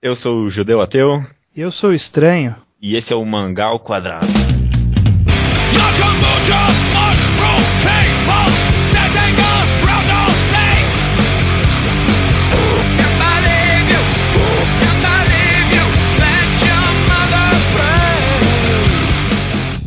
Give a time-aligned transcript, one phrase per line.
[0.00, 1.26] Eu sou o Judeu Ateu.
[1.56, 2.54] Eu sou estranho.
[2.80, 4.28] E esse é o Mangal Quadrado.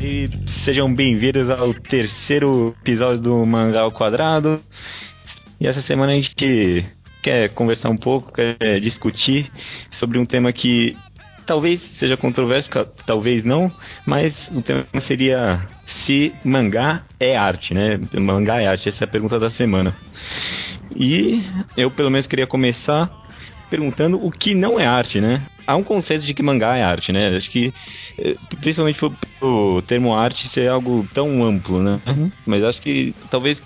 [0.01, 0.29] E
[0.65, 4.61] sejam bem-vindos ao terceiro episódio do Mangal Quadrado.
[5.57, 6.35] E essa semana a gente
[7.21, 9.51] quer conversar um pouco, quer discutir
[9.91, 10.97] sobre um tema que
[11.45, 12.69] talvez seja controverso,
[13.05, 13.71] talvez não,
[14.05, 17.99] mas o tema seria se mangá é arte, né?
[18.13, 19.95] Mangá é arte, essa é a pergunta da semana.
[20.95, 21.43] E
[21.75, 23.09] eu pelo menos queria começar
[23.69, 25.41] perguntando o que não é arte, né?
[25.65, 27.35] Há um conceito de que mangá é arte, né?
[27.35, 27.73] Acho que,
[28.17, 28.99] eh, principalmente
[29.41, 31.99] o termo arte ser algo tão amplo, né?
[32.05, 32.31] Uhum.
[32.45, 33.61] Mas acho que talvez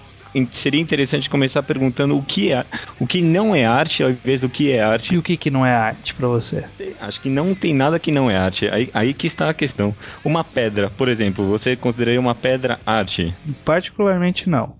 [0.61, 2.65] seria interessante começar perguntando o que é,
[2.99, 5.13] o que não é arte ao invés do que é arte.
[5.13, 6.65] E o que, que não é arte para você?
[6.99, 8.67] Acho que não tem nada que não é arte.
[8.67, 9.95] Aí, aí que está a questão.
[10.23, 13.33] Uma pedra, por exemplo, você consideraria uma pedra arte?
[13.63, 14.75] Particularmente não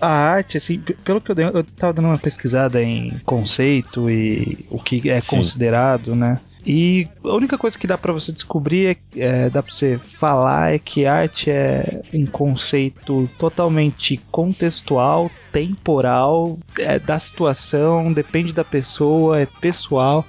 [0.00, 4.66] a arte, assim, pelo que eu dei, eu tava dando uma pesquisada em conceito e
[4.68, 5.26] o que é Sim.
[5.26, 6.40] considerado, né?
[6.66, 10.74] E a única coisa que dá para você descobrir, é, é, dá para você falar,
[10.74, 19.40] é que arte é um conceito totalmente contextual, temporal, é da situação, depende da pessoa,
[19.40, 20.24] é pessoal.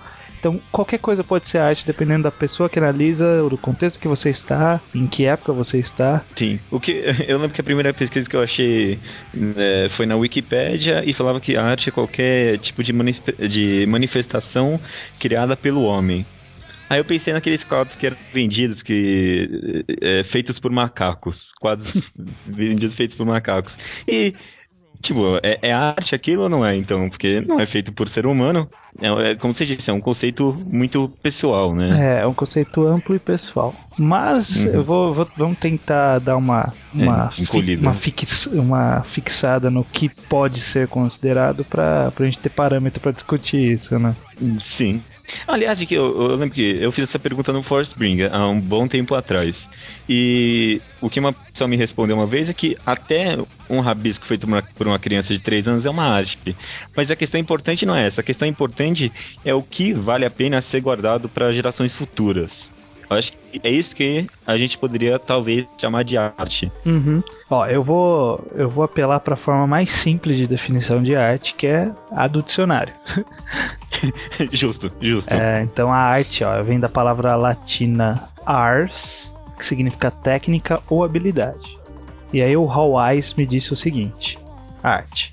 [0.46, 4.30] Então, qualquer coisa pode ser arte, dependendo da pessoa que analisa, do contexto que você
[4.30, 6.24] está, em que época você está.
[6.38, 6.60] Sim.
[6.70, 6.92] O que
[7.28, 9.00] eu lembro que a primeira pesquisa que eu achei
[9.58, 12.94] é, foi na Wikipédia e falava que arte é qualquer tipo de,
[13.50, 14.80] de manifestação
[15.20, 16.24] criada pelo homem.
[16.92, 21.48] Aí eu pensei naqueles quadros que eram vendidos, que é, feitos por macacos.
[21.60, 22.14] Quadros
[22.46, 23.76] vendidos feitos por macacos.
[24.08, 24.36] E
[25.02, 27.10] Tipo, é, é, arte aquilo ou não é, então?
[27.10, 28.70] Porque não é feito por ser humano.
[29.00, 32.18] É, é, como você disse, é um conceito muito pessoal, né?
[32.18, 33.76] É, é um conceito amplo e pessoal.
[33.98, 34.72] Mas uhum.
[34.72, 39.84] eu vou, vou, vamos tentar dar uma uma, é, fi, uma, fix, uma fixada no
[39.84, 44.16] que pode ser considerado para a gente ter parâmetro para discutir isso, né?
[44.62, 45.02] Sim.
[45.48, 48.60] Aliás, que eu, eu, lembro que eu fiz essa pergunta no Force Spring há um
[48.60, 49.68] bom tempo atrás.
[50.08, 53.38] E o que uma pessoa me respondeu uma vez é que até
[53.70, 56.56] um rabisco feito por uma criança de 3 anos é uma arte.
[56.96, 58.22] Mas a questão importante não é essa.
[58.22, 59.12] A questão importante
[59.44, 62.52] é o que vale a pena ser guardado para gerações futuras.
[63.10, 66.72] Eu acho que é isso que a gente poderia talvez chamar de arte.
[66.86, 67.22] Uhum.
[67.50, 71.54] Ó, eu vou eu vou apelar para a forma mais simples de definição de arte,
[71.54, 72.94] que é a do dicionário.
[74.52, 75.32] justo, justo.
[75.32, 81.78] É, então a arte, ó, vem da palavra latina ars, que significa técnica ou habilidade.
[82.34, 84.40] E aí o Hawais me disse o seguinte:
[84.82, 85.32] arte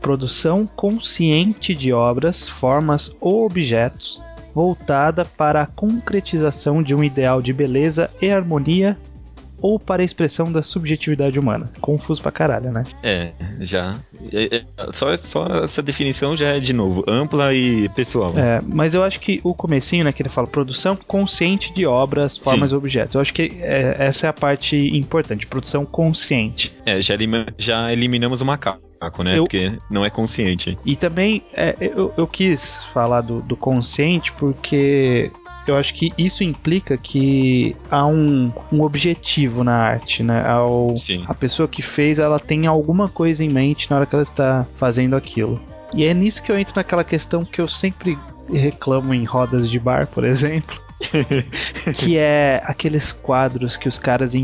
[0.00, 4.22] produção consciente de obras, formas ou objetos
[4.54, 8.96] voltada para a concretização de um ideal de beleza e harmonia
[9.60, 11.70] ou para a expressão da subjetividade humana.
[11.80, 12.84] Confuso pra caralho, né?
[13.02, 13.96] É, já.
[14.32, 14.64] É, é,
[14.94, 18.32] só, só essa definição já é, de novo, ampla e pessoal.
[18.38, 22.38] É, mas eu acho que o comecinho, né, que ele fala produção consciente de obras,
[22.38, 23.14] formas e objetos.
[23.14, 26.74] Eu acho que é, essa é a parte importante, produção consciente.
[26.86, 27.28] É, já, elim
[27.58, 28.87] já eliminamos o macaco
[29.22, 29.38] né?
[29.38, 29.44] Eu...
[29.44, 30.76] Porque não é consciente.
[30.84, 35.30] E também é, eu, eu quis falar do, do consciente porque
[35.66, 40.46] eu acho que isso implica que há um, um objetivo na arte, né?
[40.46, 40.94] Ao.
[41.26, 44.64] A pessoa que fez, ela tem alguma coisa em mente na hora que ela está
[44.64, 45.60] fazendo aquilo.
[45.94, 48.18] E é nisso que eu entro naquela questão que eu sempre
[48.52, 50.76] reclamo em rodas de bar, por exemplo.
[51.94, 54.34] que é aqueles quadros que os caras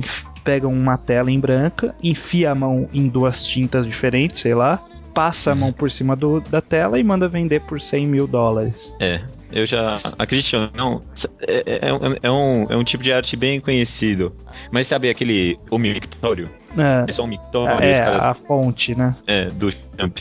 [0.45, 4.81] pegam uma tela em branca, enfia a mão em duas tintas diferentes, sei lá,
[5.15, 8.95] passa a mão por cima do, da tela e manda vender por 100 mil dólares.
[9.01, 9.21] É,
[9.53, 11.03] eu já acredito, não.
[11.41, 14.37] É, é, é, é, um, é um tipo de arte bem conhecido.
[14.71, 15.59] Mas sabe aquele.
[15.71, 16.51] O mictório?
[16.77, 17.85] É, é só um mictório.
[17.85, 19.15] É, cara, a fonte, né?
[19.27, 20.19] É, do Champ.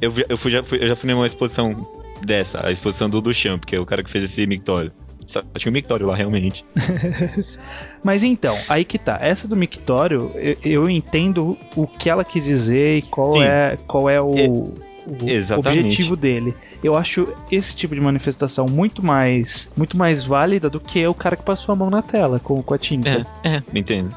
[0.00, 1.86] Eu, eu, fui, já, fui, eu já fui numa exposição
[2.22, 4.90] dessa, a exposição do Duchamp, que é o cara que fez esse mictório.
[5.32, 6.64] Só tinha um mictório lá, realmente.
[8.04, 9.18] Mas então, aí que tá.
[9.20, 14.10] Essa do mictório, eu, eu entendo o que ela quis dizer e qual é qual
[14.10, 19.96] é o, é, o objetivo dele eu acho esse tipo de manifestação muito mais muito
[19.96, 22.78] mais válida do que o cara que passou a mão na tela com, com a
[22.78, 23.24] tinta.
[23.44, 24.14] É, é, entendo.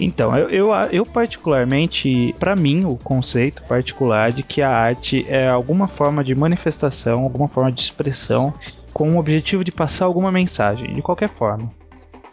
[0.00, 5.48] Então, eu, eu, eu particularmente, para mim, o conceito particular de que a arte é
[5.48, 8.52] alguma forma de manifestação, alguma forma de expressão
[8.92, 11.70] com o objetivo de passar alguma mensagem, de qualquer forma.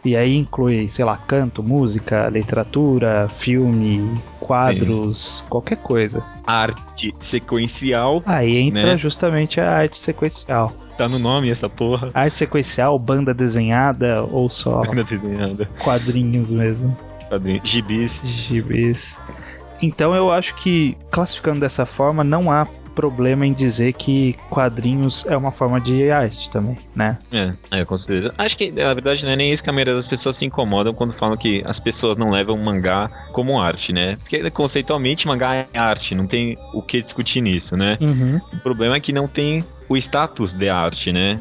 [0.04, 5.44] E aí inclui, sei lá, canto, música, literatura, filme, quadros, Sim.
[5.50, 6.24] qualquer coisa.
[6.46, 8.22] Arte sequencial.
[8.24, 8.98] Aí entra né?
[8.98, 10.72] justamente a arte sequencial.
[10.96, 12.10] Tá no nome essa porra.
[12.14, 15.66] Arte sequencial, banda desenhada ou só banda desenhada.
[15.78, 16.96] quadrinhos mesmo.
[17.28, 17.68] Quadrinhos.
[17.68, 18.12] Gibis.
[18.24, 19.18] Gibis.
[19.82, 22.66] Então eu acho que classificando dessa forma não há
[23.00, 27.18] problema em dizer que quadrinhos é uma forma de arte também, né?
[27.32, 28.34] É, é, com certeza.
[28.36, 30.92] Acho que na verdade não é nem isso que a maioria das pessoas se incomodam
[30.92, 34.16] quando falam que as pessoas não levam mangá como arte, né?
[34.16, 37.96] Porque conceitualmente mangá é arte, não tem o que discutir nisso, né?
[38.02, 38.38] Uhum.
[38.52, 41.40] O problema é que não tem o status de arte, né?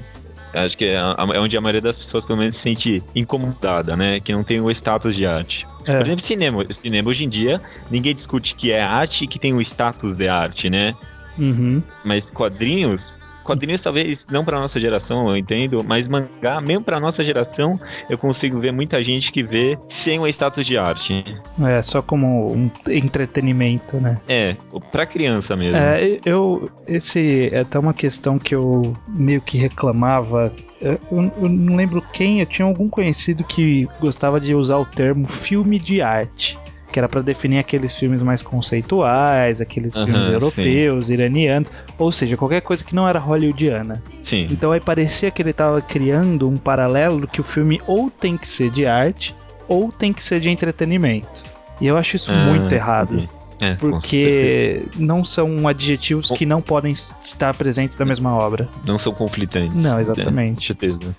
[0.54, 4.22] Acho que é, é onde a maioria das pessoas pelo menos se sente incomodada, né?
[4.22, 5.68] Que não tem o status de arte.
[5.86, 5.98] É.
[5.98, 6.74] Por exemplo, cinema.
[6.74, 10.28] Cinema hoje em dia, ninguém discute que é arte e que tem o status de
[10.28, 10.96] arte, né?
[11.38, 11.82] Uhum.
[12.04, 13.02] Mas quadrinhos,
[13.44, 17.80] quadrinhos talvez não para nossa geração, eu entendo, mas mangá, mesmo para nossa geração,
[18.10, 21.24] eu consigo ver muita gente que vê sem o status de arte.
[21.62, 24.14] É, só como um entretenimento, né?
[24.28, 24.56] É,
[24.92, 25.78] para criança mesmo.
[25.78, 31.76] É, eu esse é até uma questão que eu meio que reclamava eu, eu, não
[31.76, 36.58] lembro quem, eu tinha algum conhecido que gostava de usar o termo filme de arte
[36.92, 41.14] que era para definir aqueles filmes mais conceituais, aqueles uhum, filmes europeus, sim.
[41.14, 44.02] iranianos, ou seja, qualquer coisa que não era hollywoodiana.
[44.24, 44.48] Sim.
[44.50, 48.48] Então aí parecia que ele estava criando um paralelo que o filme ou tem que
[48.48, 49.36] ser de arte
[49.68, 51.44] ou tem que ser de entretenimento.
[51.80, 53.28] E eu acho isso ah, muito errado.
[53.62, 58.70] É, porque não são adjetivos que não podem estar presentes na mesma obra.
[58.86, 59.76] Não são conflitantes.
[59.76, 60.64] Não, exatamente.
[60.64, 61.16] É, certeza.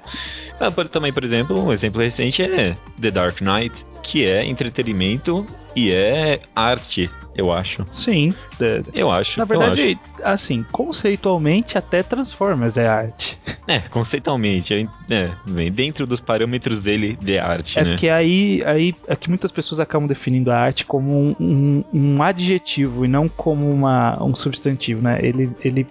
[0.58, 5.92] Ah, também, por exemplo, um exemplo recente é The Dark Knight, que é entretenimento e
[5.92, 7.86] é arte, eu acho.
[7.90, 8.34] Sim.
[8.92, 9.38] Eu acho.
[9.38, 13.38] Na verdade, assim, conceitualmente até Transformers é arte.
[13.66, 17.90] É, conceitualmente, é, é dentro dos parâmetros dele de arte, é né?
[17.90, 22.22] porque aí, aí é que muitas pessoas acabam definindo a arte como um, um, um
[22.22, 25.20] adjetivo e não como uma, um substantivo, né?
[25.22, 25.86] Ele, ele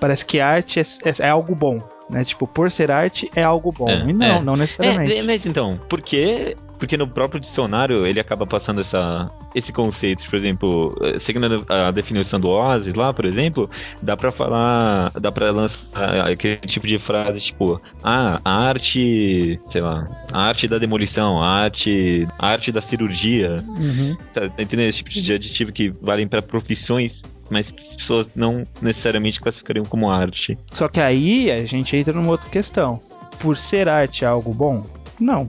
[0.00, 1.80] parece que arte é, é, é algo bom.
[2.10, 2.24] Né?
[2.24, 3.88] Tipo, por ser arte é algo bom.
[3.88, 4.42] É, e não, é.
[4.42, 5.14] não necessariamente.
[5.14, 10.28] É, mas então, por que porque no próprio dicionário ele acaba passando essa, esse conceito.
[10.28, 13.70] Por exemplo, seguindo a definição do Ozzy lá, por exemplo,
[14.02, 19.80] dá pra falar, dá pra lançar aquele tipo de frase tipo, ah, a arte, sei
[19.80, 23.58] lá, a arte da demolição, a arte, a arte da cirurgia.
[23.78, 24.16] Uhum.
[24.34, 24.88] Tá, tá entendendo?
[24.88, 30.10] Esse tipo de adjetivo que valem para profissões mas as pessoas não necessariamente classificariam como
[30.10, 30.58] arte.
[30.72, 32.98] Só que aí a gente entra numa outra questão.
[33.38, 34.84] Por ser arte algo bom?
[35.20, 35.48] Não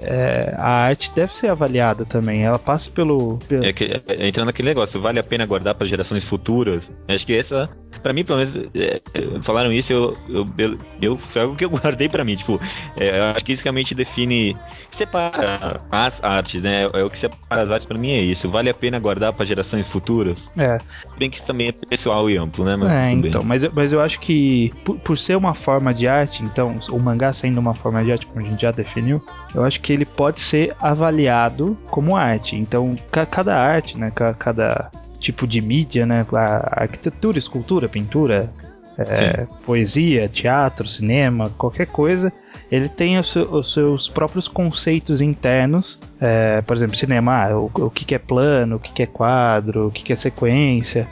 [0.00, 2.44] é, a arte deve ser avaliada também.
[2.44, 3.38] Ela passa pelo.
[3.48, 3.64] pelo...
[3.64, 6.82] É, que, é, entrando naquele negócio, vale a pena guardar para gerações futuras?
[7.08, 7.68] Acho que essa,
[8.00, 11.70] para mim, pelo menos, é, é, falaram isso, eu, eu, eu, foi algo que eu
[11.70, 12.36] guardei para mim.
[12.36, 12.60] Tipo,
[12.96, 14.56] é, eu acho que isso realmente define.
[14.96, 16.84] Separa as artes, né?
[16.92, 18.50] É o que separa as artes para mim é isso.
[18.50, 20.36] Vale a pena guardar para gerações futuras?
[20.56, 20.76] É.
[21.18, 22.76] Bem que isso também é pessoal e amplo, né?
[22.76, 23.42] Mas é, então.
[23.42, 27.32] Mas, mas eu acho que, por, por ser uma forma de arte, então, o mangá
[27.32, 29.24] sendo uma forma de arte, como a gente já definiu,
[29.54, 32.54] eu acho que ele pode ser avaliado como arte.
[32.56, 32.94] Então,
[33.30, 34.90] cada arte, né, cada
[35.22, 38.50] tipo de mídia, né, a arquitetura, escultura, pintura,
[38.98, 42.32] é, poesia, teatro, cinema, qualquer coisa,
[42.70, 45.98] ele tem os, os seus próprios conceitos internos.
[46.20, 49.06] É, por exemplo, cinema, ah, o, o que, que é plano, o que, que é
[49.06, 51.06] quadro, o que, que é sequência.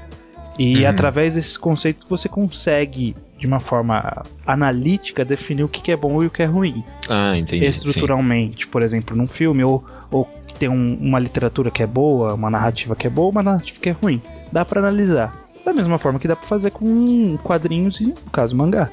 [0.59, 0.91] E uhum.
[0.91, 6.27] através desses conceitos você consegue, de uma forma analítica, definir o que é bom e
[6.27, 6.85] o que é ruim.
[7.09, 7.65] Ah, entendi.
[7.65, 8.71] Estruturalmente, sim.
[8.71, 12.95] por exemplo, num filme, ou, ou tem um, uma literatura que é boa, uma narrativa
[12.95, 14.21] que é boa, uma narrativa que é ruim.
[14.53, 15.35] Dá para analisar.
[15.65, 18.91] Da mesma forma que dá para fazer com quadrinhos e, no caso, mangá.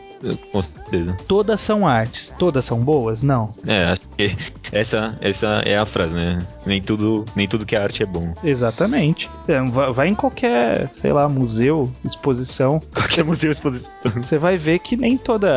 [0.52, 1.18] Com certeza.
[1.28, 3.22] Todas são artes, todas são boas?
[3.22, 3.54] Não.
[3.66, 3.98] É,
[4.72, 6.40] essa, essa é a frase, né?
[6.66, 8.34] Nem tudo, nem tudo que é arte é bom.
[8.44, 9.30] Exatamente.
[9.48, 12.80] É, vai em qualquer, sei lá, museu, exposição.
[12.94, 13.90] Qualquer museu, exposição.
[14.16, 15.48] Você vai ver que nem toda.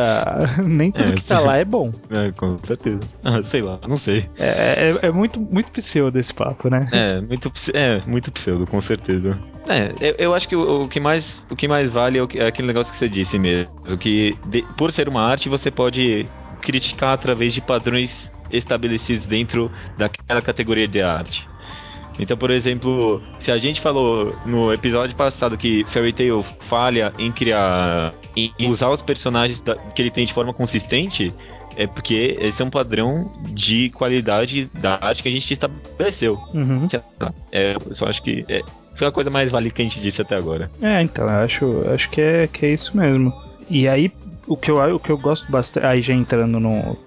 [0.63, 1.91] Nem tudo é, que tá lá é bom.
[2.09, 2.99] É, com certeza.
[3.23, 4.29] Ah, sei lá, não sei.
[4.37, 6.87] É, é, é, muito, muito pseudo esse papo, né?
[6.91, 9.37] É, muito, é, muito pseudo, com certeza.
[9.67, 12.27] É, eu, eu acho que o, o, que mais, o que mais vale é, o,
[12.35, 13.71] é aquele negócio que você disse mesmo.
[13.97, 16.25] Que de, por ser uma arte, você pode
[16.61, 21.45] criticar através de padrões estabelecidos dentro daquela categoria de arte.
[22.19, 27.31] Então, por exemplo, se a gente falou no episódio passado que Fairy Tail falha em
[27.31, 31.33] criar, em usar os personagens da, que ele tem de forma consistente,
[31.75, 36.37] é porque esse é um padrão de qualidade da arte que a gente estabeleceu.
[36.53, 36.87] Uhum.
[37.51, 38.61] É, eu só acho que é,
[38.97, 40.69] foi a coisa mais válida que a gente disse até agora.
[40.81, 43.33] É, então, eu acho, acho que, é, que é isso mesmo.
[43.69, 44.11] E aí,
[44.47, 46.97] o que eu, o que eu gosto bastante, aí já entrando no,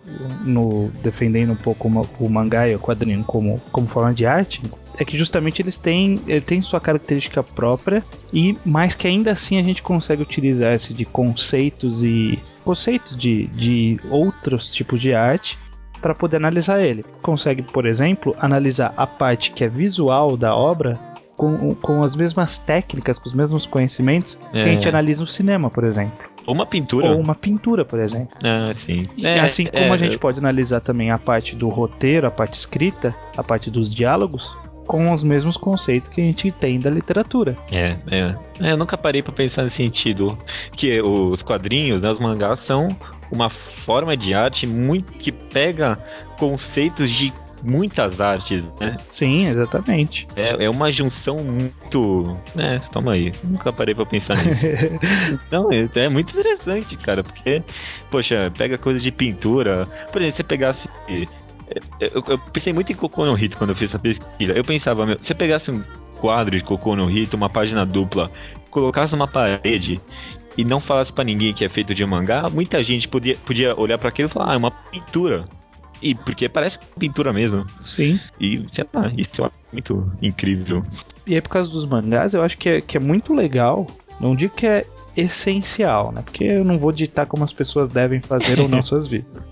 [0.45, 1.89] no defendendo um pouco
[2.19, 4.63] o mangá e o quadrinho como, como forma de arte,
[4.99, 9.59] é que justamente eles têm, ele tem sua característica própria e mais que ainda assim
[9.59, 15.59] a gente consegue utilizar-se de conceitos e conceitos de, de outros tipos de arte
[16.01, 17.05] para poder analisar ele.
[17.23, 20.99] Consegue, por exemplo, analisar a parte que é visual da obra
[21.37, 24.63] com, com as mesmas técnicas, com os mesmos conhecimentos é.
[24.63, 24.89] que a gente é.
[24.89, 26.35] analisa no cinema, por exemplo.
[26.47, 27.11] Ou uma pintura.
[27.11, 28.37] Ou uma pintura, por exemplo.
[28.43, 29.07] Ah, sim.
[29.17, 32.31] E é, assim como é, a gente pode analisar também a parte do roteiro, a
[32.31, 34.55] parte escrita, a parte dos diálogos,
[34.87, 37.57] com os mesmos conceitos que a gente tem da literatura.
[37.73, 38.35] É, é.
[38.61, 40.37] é eu nunca parei para pensar nesse sentido.
[40.73, 42.89] Que os quadrinhos, né, os mangás são
[43.33, 45.99] uma forma de arte muito que pega
[46.39, 47.33] conceitos de
[47.65, 48.97] muitas artes, né?
[49.09, 50.27] Sim, exatamente.
[50.37, 52.35] É, é uma junção muito.
[52.55, 52.81] né?
[52.93, 53.33] toma aí.
[53.43, 54.65] Nunca parei pra pensar nisso.
[55.51, 57.63] Não, é, é, muito interessante, cara, porque,
[58.11, 59.87] poxa, pega coisa de pintura.
[60.13, 60.89] Por exemplo, você pegasse.
[62.01, 64.53] Eu, eu pensei muito em Cocô no Hito quando eu fiz essa pesquisa.
[64.53, 65.83] Eu pensava, meu, se você pegasse um
[66.21, 68.31] quadro de Cocô no Hito, uma página dupla,
[68.71, 70.01] colocasse numa parede
[70.57, 73.99] e não falasse para ninguém que é feito de mangá, muita gente podia, podia olhar
[73.99, 75.45] para aquilo e falar, ah, é uma pintura.
[76.03, 77.67] E porque parece pintura mesmo.
[77.81, 78.21] Sim.
[78.41, 80.83] E, sei lá, isso é muito incrível.
[81.27, 83.87] E aí, por causa dos mangás, eu acho que é, que é muito legal.
[84.21, 84.87] Não digo que é
[85.17, 86.23] essencial, né?
[86.23, 89.49] Porque eu não vou ditar como as pessoas devem fazer ou não suas vidas.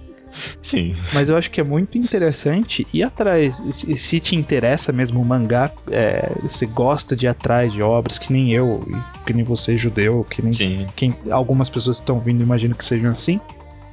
[0.68, 0.96] Sim.
[1.12, 3.62] Mas eu acho que é muito interessante ir atrás.
[3.70, 8.18] Se, se te interessa mesmo o mangá, é, você gosta de ir atrás de obras
[8.18, 8.86] que nem eu,
[9.26, 13.12] que nem você, judeu, que nem quem, algumas pessoas que estão vindo, imagino que sejam
[13.12, 13.40] assim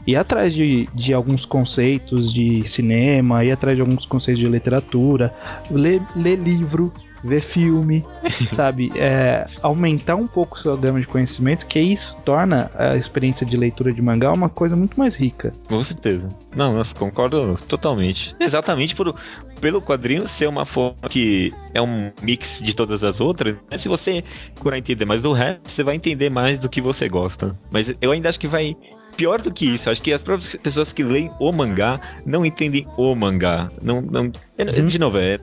[0.10, 5.34] ir atrás de, de alguns conceitos de cinema, ir atrás de alguns conceitos de literatura,
[5.70, 6.92] ler, ler livro,
[7.24, 8.06] ver filme,
[8.54, 8.92] sabe?
[8.96, 13.92] É, aumentar um pouco sua gama de conhecimento, que isso torna a experiência de leitura
[13.92, 15.54] de mangá uma coisa muito mais rica.
[15.68, 16.30] Com certeza.
[16.56, 18.36] Não, eu concordo totalmente.
[18.39, 19.13] Exatamente por,
[19.62, 23.78] pelo quadrinho ser uma forma que é um mix de todas as outras, né?
[23.78, 24.24] se você
[24.56, 27.58] procurar entender mais do resto, você vai entender mais do que você gosta.
[27.72, 28.75] Mas eu ainda acho que vai
[29.16, 32.86] pior do que isso, acho que as próprias pessoas que leem o mangá não entendem
[32.98, 33.70] o mangá.
[33.82, 34.88] Não, não, uhum.
[34.88, 35.39] De novo, é,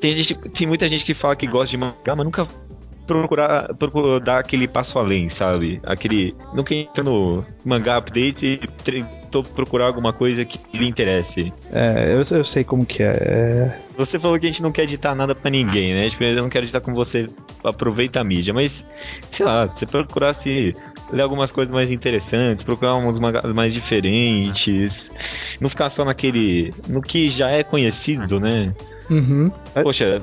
[0.00, 2.46] tem, gente, tem muita gente que fala que gosta de mangá, mas nunca
[3.10, 5.80] procurar, procurar dar aquele passo além, sabe?
[5.84, 6.34] Aquele.
[6.54, 11.52] Nunca entra no mangá update e tentou procurar alguma coisa que lhe interesse.
[11.72, 13.10] É, eu, eu sei como que é.
[13.10, 13.80] é.
[13.96, 16.08] Você falou que a gente não quer editar nada para ninguém, né?
[16.08, 17.28] Tipo, eu não quero editar com você,
[17.64, 18.84] aproveita a mídia, mas
[19.32, 20.74] sei lá, se procurasse
[21.12, 25.10] ler algumas coisas mais interessantes, procurar uns mangás mais diferentes,
[25.60, 26.72] não ficar só naquele.
[26.88, 28.72] no que já é conhecido, né?
[29.10, 29.50] Uhum.
[29.82, 30.18] Poxa,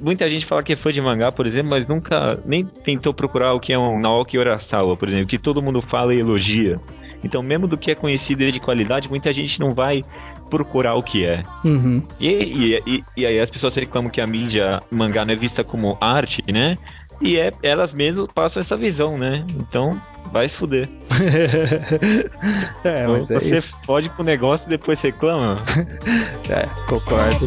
[0.00, 3.54] muita gente fala que é fã de mangá, por exemplo, mas nunca nem tentou procurar
[3.54, 6.76] o que é um Naoki Urasawa, por exemplo, que todo mundo fala e elogia.
[7.24, 10.04] Então, mesmo do que é conhecido e de qualidade, muita gente não vai
[10.48, 11.42] procurar o que é.
[11.64, 12.02] Uhum.
[12.20, 15.64] E, e, e, e, aí as pessoas reclamam que a mídia mangá não é vista
[15.64, 16.78] como arte, né?
[17.20, 19.44] E é, elas mesmas passam essa visão, né?
[19.54, 20.00] Então,
[20.32, 20.88] vai se fuder.
[22.84, 23.76] é, então, você isso.
[23.86, 25.56] pode pro negócio e depois reclama.
[26.50, 27.46] é, concordo.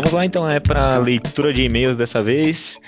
[0.00, 2.78] Vamos lá então, é para leitura de e-mails dessa vez.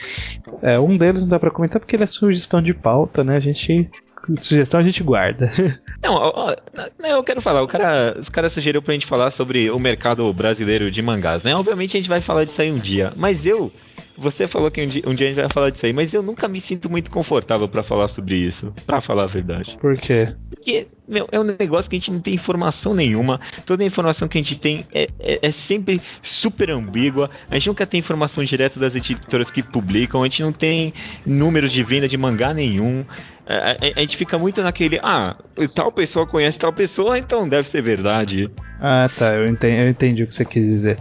[0.62, 3.37] É, um deles não dá para comentar porque ele é sugestão de pauta, né?
[3.37, 3.90] A gente
[4.38, 5.52] sugestão a gente guarda.
[6.02, 9.71] Não, ó, ó, eu quero falar, o cara, os caras sugeriu pra gente falar sobre
[9.71, 11.54] o mercado brasileiro de mangás, né?
[11.54, 13.71] Obviamente a gente vai falar disso aí um dia, mas eu
[14.17, 16.23] você falou que um dia, um dia, a gente vai falar disso aí, mas eu
[16.23, 19.77] nunca me sinto muito confortável para falar sobre isso, para falar a verdade.
[19.81, 20.35] Por quê?
[20.51, 23.41] Porque, meu, é um negócio que a gente não tem informação nenhuma.
[23.67, 27.31] Toda a informação que a gente tem é, é, é sempre super ambígua.
[27.51, 30.23] A gente nunca tem informação direta das editoras que publicam.
[30.23, 30.95] A gente não tem
[31.27, 33.05] números de venda de mangá nenhum.
[33.47, 35.37] A, a, a, gente fica muito naquele, ah,
[35.75, 38.49] tal pessoa conhece tal pessoa, então deve ser verdade.
[38.81, 40.97] Ah, tá, eu entendi, eu entendi o que você quis dizer.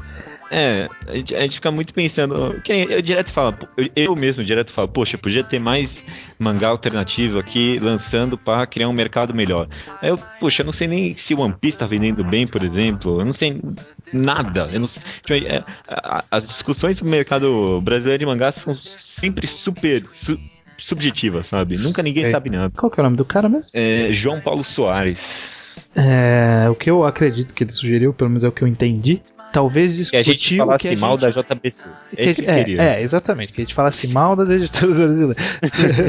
[0.54, 2.60] É, a gente, a gente fica muito pensando.
[2.62, 5.90] Que eu direto falo, eu, eu mesmo direto falo, poxa, podia ter mais
[6.38, 9.70] mangá alternativo aqui lançando para criar um mercado melhor.
[10.02, 12.62] Aí eu, poxa, eu não sei nem se o One Piece tá vendendo bem, por
[12.64, 13.22] exemplo.
[13.22, 13.62] Eu não sei
[14.12, 14.70] nada.
[14.74, 15.64] Eu não sei, tipo, é,
[16.30, 20.04] as discussões sobre o mercado brasileiro de mangá são sempre super.
[20.12, 20.38] Su,
[20.78, 21.78] subjetivas, sabe?
[21.78, 22.74] Nunca ninguém sabe nada.
[22.76, 23.70] Qual que é o nome do cara mesmo?
[23.74, 25.20] É João Paulo Soares.
[25.96, 29.22] É, o que eu acredito que ele sugeriu, pelo menos é o que eu entendi,
[29.52, 31.36] talvez discutir que a gente falasse que a mal gente...
[31.36, 31.84] da JBC.
[32.16, 33.54] É, que, é, é, exatamente.
[33.54, 35.38] Que a gente falasse mal das editoras brasileiras.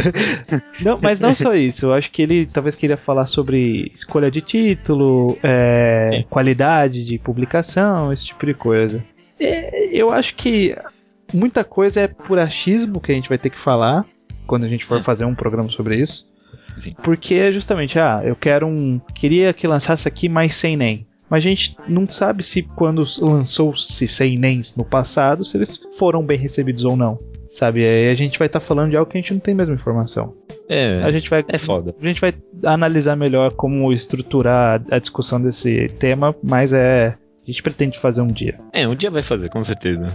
[0.81, 1.87] não, mas não só isso.
[1.87, 8.13] Eu acho que ele talvez queria falar sobre escolha de título, é, qualidade de publicação,
[8.13, 9.05] esse tipo de coisa.
[9.39, 10.77] É, eu acho que
[11.33, 14.05] muita coisa é por achismo que a gente vai ter que falar
[14.47, 16.31] quando a gente for fazer um programa sobre isso.
[17.03, 19.01] Porque é justamente, ah, eu quero um.
[19.15, 21.07] Queria que lançasse aqui mais sem nem.
[21.33, 26.23] Mas a gente não sabe se quando lançou-se sem nens no passado, se eles foram
[26.23, 27.19] bem recebidos ou não.
[27.51, 27.83] Sabe?
[27.87, 29.75] Aí a gente vai estar tá falando de algo que a gente não tem mesma
[29.75, 30.35] informação.
[30.69, 31.95] É, a gente vai, é foda.
[31.99, 32.35] A gente vai
[32.65, 37.17] analisar melhor como estruturar a discussão desse tema, mas é.
[37.43, 38.61] A gente pretende fazer um dia.
[38.71, 40.07] É, um dia vai fazer, com certeza.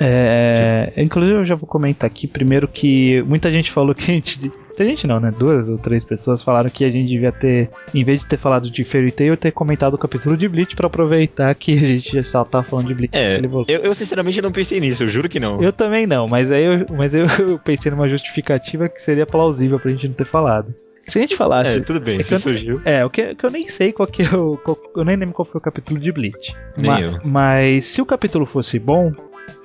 [0.00, 4.40] É, inclusive eu já vou comentar aqui primeiro que muita gente falou que a gente.
[4.40, 5.30] Muita gente não, né?
[5.30, 8.70] Duas ou três pessoas falaram que a gente devia ter, em vez de ter falado
[8.70, 12.20] de Fairy Tail, ter comentado o capítulo de Bleach para aproveitar que a gente já
[12.20, 13.14] estava tá falando de Bleach.
[13.14, 13.38] É,
[13.68, 15.62] eu, eu, sinceramente não pensei nisso, eu juro que não.
[15.62, 19.78] Eu também não, mas aí eu, mas eu, eu pensei numa justificativa que seria plausível
[19.78, 20.74] pra gente não ter falado.
[21.06, 21.78] Se a gente falasse.
[21.78, 22.80] É, tudo bem, é que eu, surgiu.
[22.84, 24.56] É, o que, que, eu nem sei qual que é o.
[24.56, 26.54] Qual, eu nem lembro qual foi o capítulo de Bleach.
[26.76, 27.18] Nem eu.
[27.24, 29.12] Mas se o capítulo fosse bom,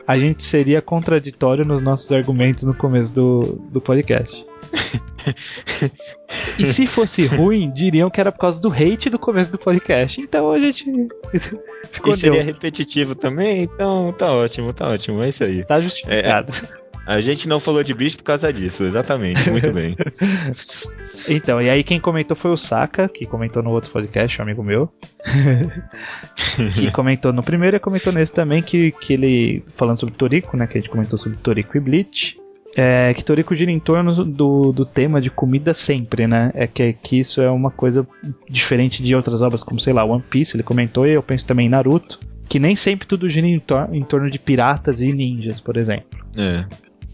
[0.07, 4.45] a gente seria contraditório nos nossos argumentos no começo do, do podcast.
[6.59, 10.21] e se fosse ruim, diriam que era por causa do hate do começo do podcast.
[10.21, 10.85] Então a gente
[11.91, 15.63] ficou E seria repetitivo também, então tá ótimo, tá ótimo, é isso aí.
[15.63, 16.51] Tá justificado.
[16.51, 19.95] É, a gente não falou de bicho por causa disso, exatamente, muito bem.
[21.27, 24.63] Então, e aí quem comentou foi o Saka, que comentou no outro podcast, um amigo
[24.63, 24.89] meu.
[26.73, 30.67] que comentou no primeiro e comentou nesse também, que, que ele, falando sobre Toriko, né,
[30.67, 32.37] que a gente comentou sobre Toriko e Bleach,
[32.75, 36.51] é, que Toriko gira em torno do, do tema de comida sempre, né?
[36.53, 38.05] É que, que isso é uma coisa
[38.49, 41.67] diferente de outras obras, como, sei lá, One Piece, ele comentou, e eu penso também
[41.67, 45.61] em Naruto, que nem sempre tudo gira em, tor em torno de piratas e ninjas,
[45.61, 46.19] por exemplo.
[46.35, 46.65] É.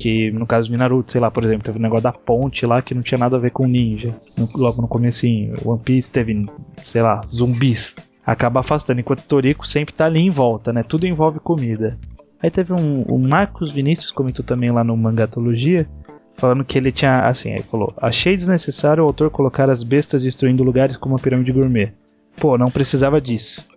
[0.02, 2.82] Que no caso de Naruto, sei lá, por exemplo, teve um negócio da ponte lá
[2.82, 4.16] que não tinha nada a ver com ninja.
[4.36, 5.54] No, logo no comecinho.
[5.64, 7.96] One Piece teve, sei lá, zumbis.
[8.26, 10.82] Acaba afastando, enquanto Toriko sempre tá ali em volta, né?
[10.82, 12.00] Tudo envolve comida.
[12.42, 13.04] Aí teve um.
[13.04, 15.88] O Marcos Vinícius comentou também lá no Mangatologia.
[16.36, 17.20] Falando que ele tinha.
[17.28, 21.52] Assim, aí falou: Achei desnecessário o autor colocar as bestas destruindo lugares como a pirâmide
[21.52, 21.94] gourmet.
[22.38, 23.70] Pô, não precisava disso.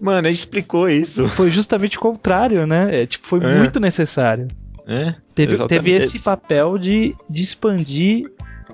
[0.00, 1.28] Mano, ele explicou isso.
[1.30, 3.02] Foi justamente o contrário, né?
[3.02, 3.58] É, tipo, foi é.
[3.58, 4.46] muito necessário.
[4.86, 8.30] É, teve, teve esse papel de, de expandir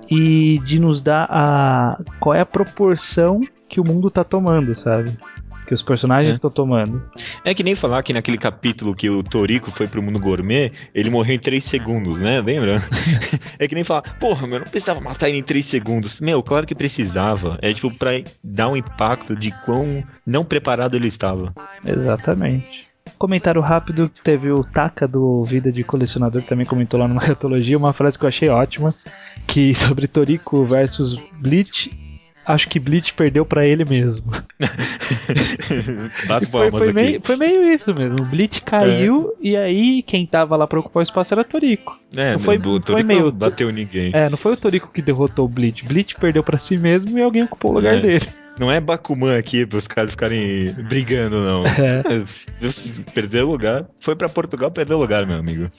[0.09, 5.11] e de nos dar a qual é a proporção que o mundo tá tomando, sabe?
[5.67, 6.53] Que os personagens estão é.
[6.53, 7.03] tomando.
[7.45, 11.11] É que nem falar que naquele capítulo que o Toriko foi pro mundo gourmet, ele
[11.11, 12.41] morreu em 3 segundos, né?
[12.41, 12.87] Lembra?
[13.59, 16.19] é que nem falar, porra, meu, não precisava matar ele em 3 segundos.
[16.19, 17.55] Meu, claro que precisava.
[17.61, 21.53] É tipo pra dar um impacto de quão não preparado ele estava.
[21.85, 22.88] Exatamente.
[23.17, 27.93] Comentário rápido, teve o Taka do Vida de Colecionador também comentou lá numa retologia uma
[27.93, 28.93] frase que eu achei ótima,
[29.47, 31.91] que sobre Toriko versus Bleach,
[32.45, 34.31] acho que Bleach perdeu para ele mesmo.
[36.49, 38.21] foi, foi, meio, foi, meio, isso mesmo.
[38.21, 39.47] O Bleach caiu é.
[39.47, 41.99] e aí quem tava lá pra ocupar o espaço era Toriko.
[42.15, 44.11] É, não foi, do, foi meio bateu ninguém.
[44.13, 45.85] É, não foi o Toriko que derrotou o Bleach.
[45.85, 48.01] Bleach perdeu para si mesmo e alguém ocupou o lugar é.
[48.01, 48.25] dele.
[48.59, 51.61] Não é Bakuman aqui pros caras ficarem brigando, não.
[51.79, 52.03] É.
[53.13, 53.87] Perdeu lugar.
[54.01, 55.69] Foi para Portugal, perdeu lugar, meu amigo.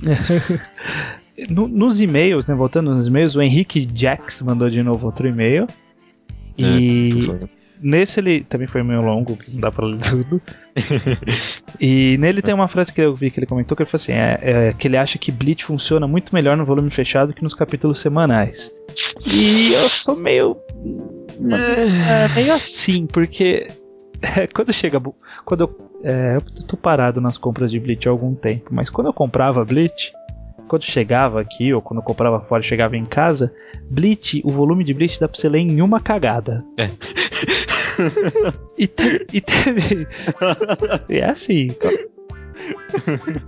[1.50, 2.54] no, nos e-mails, né?
[2.54, 5.66] Voltando nos e-mails, o Henrique Jax mandou de novo outro e-mail.
[6.56, 7.48] E é,
[7.82, 10.40] nesse ele também foi meio longo, não dá pra ler tudo.
[11.78, 14.12] e nele tem uma frase que eu vi que ele comentou que ele falou assim:
[14.12, 17.54] é, é, que ele acha que Bleach funciona muito melhor no volume fechado que nos
[17.54, 18.72] capítulos semanais.
[19.26, 20.56] E eu sou meio
[21.48, 23.66] é, meio assim, porque
[24.22, 25.00] é, quando chega.
[25.44, 29.08] Quando eu, é, eu tô parado nas compras de Bleach há algum tempo, mas quando
[29.08, 30.12] eu comprava Bleach,
[30.68, 33.52] quando chegava aqui, ou quando eu comprava fora e chegava em casa,
[33.90, 36.64] Bleach, o volume de Bleach dá pra você ler em uma cagada.
[36.78, 36.86] É.
[38.78, 40.06] e, te, e teve.
[41.08, 41.68] é assim.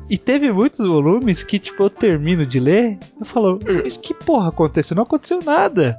[0.08, 4.48] E teve muitos volumes que, tipo, eu termino de ler, eu falo, mas que porra
[4.48, 4.94] aconteceu?
[4.94, 5.98] Não aconteceu nada.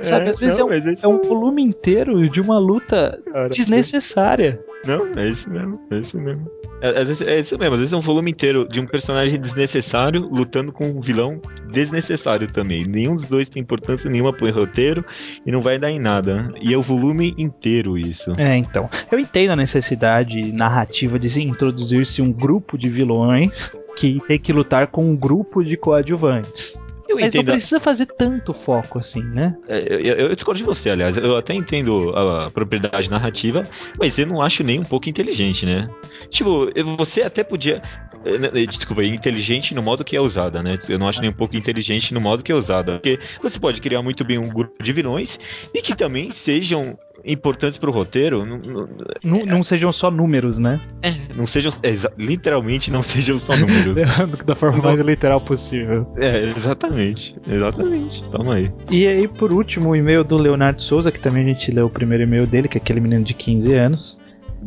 [0.00, 3.48] Sabe, é, às vezes não, é, um, é, um, volume inteiro de uma luta Cara,
[3.48, 4.60] desnecessária.
[4.86, 6.50] Não, é isso mesmo, é isso mesmo.
[6.80, 9.40] É, às vezes, é isso mesmo, às vezes é um volume inteiro de um personagem
[9.40, 11.40] desnecessário lutando com um vilão
[11.72, 12.84] desnecessário também.
[12.84, 15.04] Nenhum dos dois tem importância nenhuma pro roteiro
[15.46, 16.52] e não vai dar em nada.
[16.60, 18.32] E é o volume inteiro isso.
[18.36, 18.90] É, então.
[19.10, 24.88] Eu entendo a necessidade narrativa de introduzir-se um grupo de vilões que tem que lutar
[24.88, 26.78] com um grupo de coadjuvantes.
[27.08, 27.46] Eu Mas entendo.
[27.46, 29.56] não precisa fazer tanto foco assim, né?
[29.68, 31.16] É, eu, eu, discordo de você, aliás.
[31.16, 33.62] Eu até entendo a propriedade narrativa,
[33.98, 35.88] mas eu não acho nem um pouco inteligente, né?
[36.30, 37.82] Tipo, você até podia.
[38.24, 40.78] Né, eh, desculpa, inteligente no modo que é usada, né?
[40.88, 42.92] Eu não acho nem um pouco inteligente no modo que é usada.
[42.92, 45.38] Porque você pode criar muito bem um grupo de vilões
[45.74, 48.44] e que também sejam importantes pro roteiro.
[48.44, 48.88] Não,
[49.24, 50.80] não, não sejam só números, né?
[51.02, 51.72] É, não sejam.
[51.82, 53.96] É, literalmente não sejam só números.
[54.44, 56.06] da forma mais literal possível.
[56.16, 57.34] É, exatamente.
[57.48, 58.22] Exatamente.
[58.30, 58.72] Toma aí.
[58.90, 61.90] E aí, por último, o e-mail do Leonardo Souza, que também a gente leu o
[61.90, 64.23] primeiro e-mail dele, que é aquele menino de 15 anos.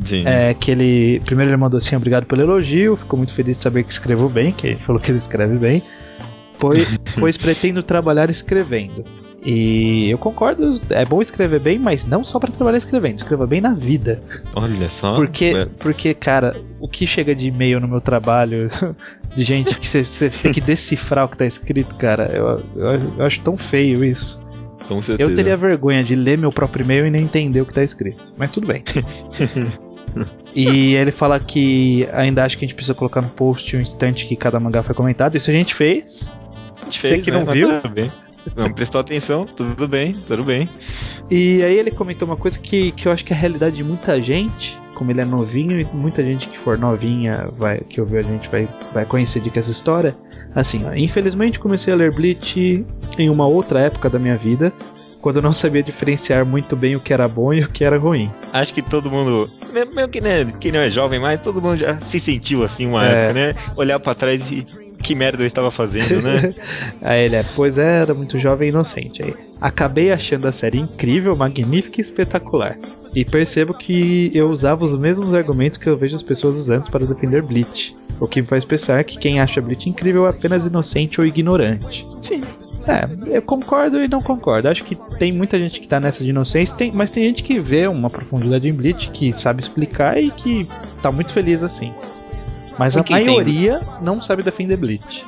[0.08, 0.24] Sim.
[0.26, 1.20] É, que ele.
[1.26, 4.52] Primeiro ele mandou assim, obrigado pelo elogio, ficou muito feliz de saber que escreveu bem,
[4.52, 5.82] que ele falou que ele escreve bem.
[6.60, 6.88] Pois,
[7.20, 9.04] pois pretendo trabalhar escrevendo.
[9.46, 13.62] E eu concordo, é bom escrever bem, mas não só para trabalhar escrevendo, escreva bem
[13.62, 14.22] na vida.
[14.56, 15.16] Olha só.
[15.16, 15.66] Porque, é.
[15.80, 18.70] porque cara, o que chega de e-mail no meu trabalho,
[19.36, 23.26] de gente que você tem que decifrar o que tá escrito, cara, eu, eu, eu
[23.26, 24.42] acho tão feio isso.
[25.20, 28.34] Eu teria vergonha de ler meu próprio e-mail e nem entender o que tá escrito.
[28.38, 28.84] Mas tudo bem.
[30.56, 34.26] e ele fala que ainda acha que a gente precisa colocar no post um instante
[34.26, 35.36] que cada mangá foi comentado.
[35.36, 36.30] Isso a gente fez.
[36.82, 37.38] A gente fez, Você que né?
[37.38, 37.70] não viu.
[38.56, 40.68] Não prestou atenção, tudo bem, tudo bem.
[41.30, 43.84] E aí ele comentou uma coisa que, que eu acho que é a realidade de
[43.84, 48.20] muita gente, como ele é novinho, e muita gente que for novinha, vai, que ouviu
[48.20, 50.16] a gente, vai, vai conhecer de que essa história.
[50.56, 52.86] Assim, ó, infelizmente comecei a ler Bleach
[53.18, 54.72] em uma outra época da minha vida,
[55.22, 57.98] quando eu não sabia diferenciar muito bem o que era bom e o que era
[57.98, 58.32] ruim.
[58.54, 62.00] Acho que todo mundo, mesmo que, né, que não é jovem mais, todo mundo já
[62.02, 63.12] se sentiu assim uma é.
[63.12, 63.54] época, né?
[63.76, 64.66] Olhar para trás e
[65.04, 66.54] que merda eu estava fazendo, né?
[67.02, 69.24] Aí ele é, pois é, era muito jovem e inocente.
[69.24, 72.78] Aí, acabei achando a série incrível, magnífica e espetacular.
[73.16, 77.06] E percebo que eu usava os mesmos argumentos que eu vejo as pessoas usando para
[77.06, 77.96] defender Bleach.
[78.20, 82.04] O que me faz pensar que quem acha Bleach incrível é apenas inocente ou ignorante.
[82.28, 82.42] Sim.
[82.88, 84.70] É, eu concordo e não concordo.
[84.70, 87.60] Acho que tem muita gente que tá nessa de inocência, tem, mas tem gente que
[87.60, 90.68] vê uma profundidade em Bleach, que sabe explicar e que
[91.02, 91.94] tá muito feliz assim.
[92.78, 93.90] Mas a maioria tem...
[94.02, 95.26] não sabe defender Bleach.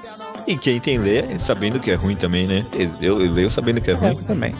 [0.47, 2.65] E quem tem lê sabendo que é ruim também, né?
[2.73, 4.11] Eu, eu leio sabendo que é ruim.
[4.11, 4.53] É, também.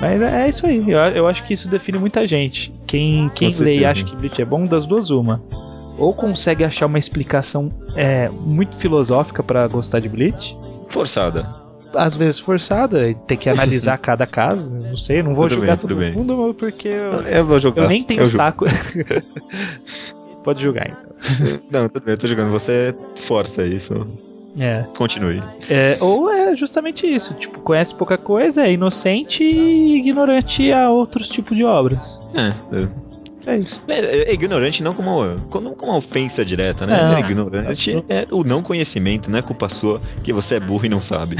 [0.00, 0.90] Mas é, é, isso aí.
[0.90, 2.72] Eu, eu, acho que isso define muita gente.
[2.86, 5.42] Quem, quem lê e acha que Bleach é bom, das duas, uma.
[5.98, 10.56] Ou consegue achar uma explicação é, muito filosófica para gostar de Bleach.
[10.90, 11.65] Forçada
[11.96, 16.14] às vezes forçada, tem que analisar cada caso, não sei, não vou tudo jogar bem,
[16.14, 17.82] todo mundo porque eu, eu, vou jogar.
[17.82, 18.64] eu nem tenho eu saco.
[20.44, 21.60] Pode jogar então.
[21.72, 22.94] Não, tudo bem, eu tô jogando, você
[23.26, 23.92] força isso.
[24.56, 24.84] É.
[24.96, 25.42] Continue.
[25.68, 31.28] É, ou é justamente isso, tipo, conhece pouca coisa, é inocente e ignorante a outros
[31.28, 32.20] tipos de obras.
[32.32, 32.48] É,
[33.46, 33.56] é.
[33.56, 33.84] É isso.
[33.88, 36.98] É, é, ignorante não como, como, como uma ofensa direta, né?
[37.16, 40.88] É, ignorante é o não conhecimento, não é culpa sua que você é burro e
[40.88, 41.36] não sabe.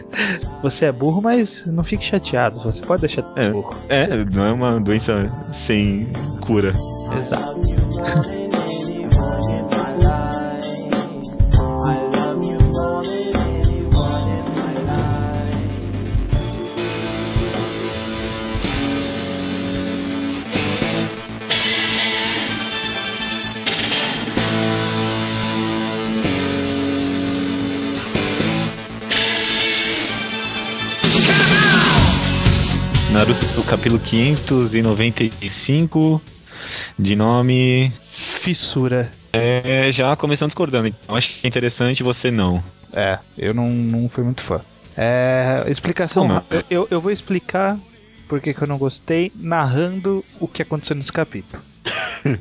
[0.62, 2.60] você é burro, mas não fique chateado.
[2.62, 3.74] Você pode deixar de ser é, burro.
[3.88, 5.30] É, não é uma doença
[5.66, 6.08] sem
[6.40, 6.72] cura.
[7.18, 7.58] Exato.
[33.28, 36.22] Naruto, capítulo 595,
[36.98, 37.92] de nome.
[38.10, 39.10] Fissura.
[39.34, 42.64] É, já começando discordando, então acho que é interessante você não.
[42.90, 44.62] É, eu não, não fui muito fã.
[44.96, 46.42] É, explicação.
[46.48, 47.78] Eu, eu, eu vou explicar
[48.26, 51.62] porque que eu não gostei, narrando o que aconteceu nesse capítulo.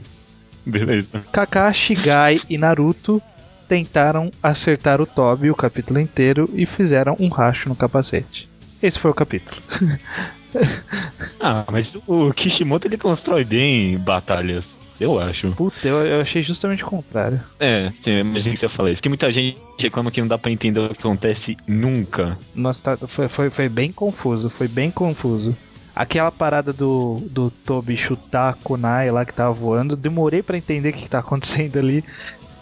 [0.66, 1.22] Beleza.
[1.34, 3.22] Kakashi, Gai e Naruto
[3.68, 8.48] tentaram acertar o Tobi o capítulo inteiro e fizeram um racho no capacete.
[8.82, 9.60] Esse foi o capítulo.
[11.40, 14.64] ah, mas o Kishimoto ele constrói bem batalhas.
[15.00, 15.52] Eu acho.
[15.52, 17.40] Puta, eu, eu achei justamente o contrário.
[17.60, 19.02] É, imagina que você fala isso.
[19.02, 22.38] Que muita gente reclama que não dá pra entender o que acontece nunca.
[22.54, 25.56] Nossa, tá, foi, foi, foi bem confuso, foi bem confuso.
[25.96, 30.90] Aquela parada do, do Tobi chutar a Kunai lá que tava voando, demorei para entender
[30.90, 32.04] o que, que tá acontecendo ali.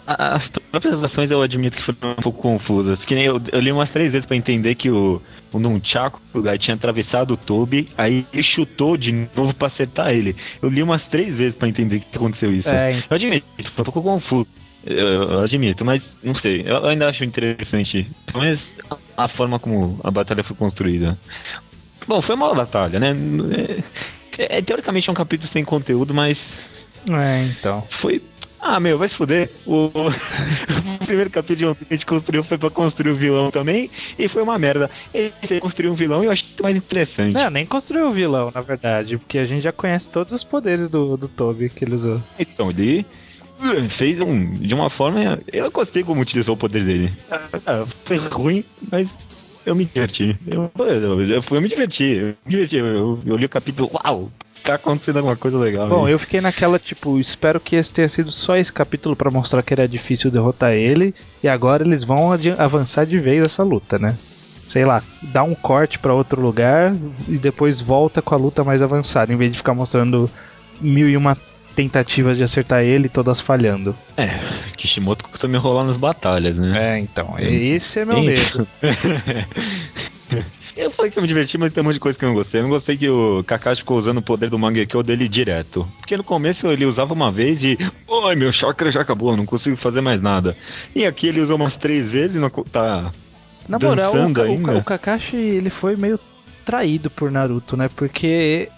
[0.06, 3.04] As próprias ações eu admito que foram um pouco confusas.
[3.04, 5.20] Que nem eu, eu li umas três vezes para entender que o,
[5.52, 10.36] o Nunchaku o tinha atravessado o Toby, aí ele chutou de novo pra acertar ele.
[10.62, 12.68] Eu li umas três vezes para entender que aconteceu isso.
[12.68, 14.46] É, eu admito, foi um pouco confuso.
[14.84, 16.62] Eu, eu, admito, mas não sei.
[16.64, 18.08] Eu ainda acho interessante.
[18.26, 18.60] Pelo menos
[19.16, 21.18] a forma como a batalha foi construída.
[22.06, 23.16] Bom, foi uma batalha, né?
[24.38, 26.38] É, é, teoricamente é um capítulo sem conteúdo, mas.
[27.10, 27.82] É, então.
[28.00, 28.22] Foi.
[28.60, 29.50] Ah, meu, vai se fuder.
[29.66, 29.90] O...
[31.06, 34.58] primeiro capítulo que a gente construiu foi pra construir o vilão também, e foi uma
[34.58, 34.90] merda.
[35.14, 37.34] E você construiu um vilão e eu achei mais interessante.
[37.34, 40.88] Não, nem construiu o vilão, na verdade, porque a gente já conhece todos os poderes
[40.88, 42.20] do, do Toby que ele usou.
[42.38, 43.06] Então, ele
[43.96, 45.38] fez um, de uma forma.
[45.52, 47.12] Eu gostei como utilizou o poder dele.
[47.30, 49.08] Ah, foi ruim, mas
[49.64, 50.36] eu me diverti.
[50.46, 52.04] Eu, eu, eu, eu me diverti.
[52.04, 52.76] Eu me diverti.
[52.76, 53.90] Eu, eu li o capítulo.
[53.92, 54.30] Uau!
[54.66, 55.88] Tá acontecendo alguma coisa legal.
[55.88, 56.12] Bom, aí.
[56.12, 59.72] eu fiquei naquela, tipo, espero que esse tenha sido só esse capítulo para mostrar que
[59.72, 61.14] era difícil derrotar ele.
[61.42, 64.16] E agora eles vão avançar de vez essa luta, né?
[64.66, 66.92] sei lá, dá um corte para outro lugar
[67.28, 70.28] e depois volta com a luta mais avançada, em vez de ficar mostrando
[70.80, 71.36] mil e uma
[71.76, 73.94] tentativas de acertar ele, todas falhando.
[74.16, 74.30] É,
[74.76, 76.96] Kishimoto costuma enrolar nas batalhas, né?
[76.96, 78.66] É, então, esse é meu medo.
[80.76, 82.36] Eu falei que eu me diverti, mas tem um monte de coisa que eu não
[82.36, 82.60] gostei.
[82.60, 85.88] Eu não gostei que o Kakashi ficou usando o poder do Mangekyo dele direto.
[85.98, 87.78] Porque no começo ele usava uma vez e.
[88.06, 90.56] Oi, meu chakra já acabou, não consigo fazer mais nada.
[90.94, 93.10] E aqui ele usou umas três vezes e não tá.
[93.66, 94.44] Na moral, o, ainda.
[94.44, 96.20] o, o Kakashi ele foi meio
[96.64, 97.88] traído por Naruto, né?
[97.88, 98.68] Porque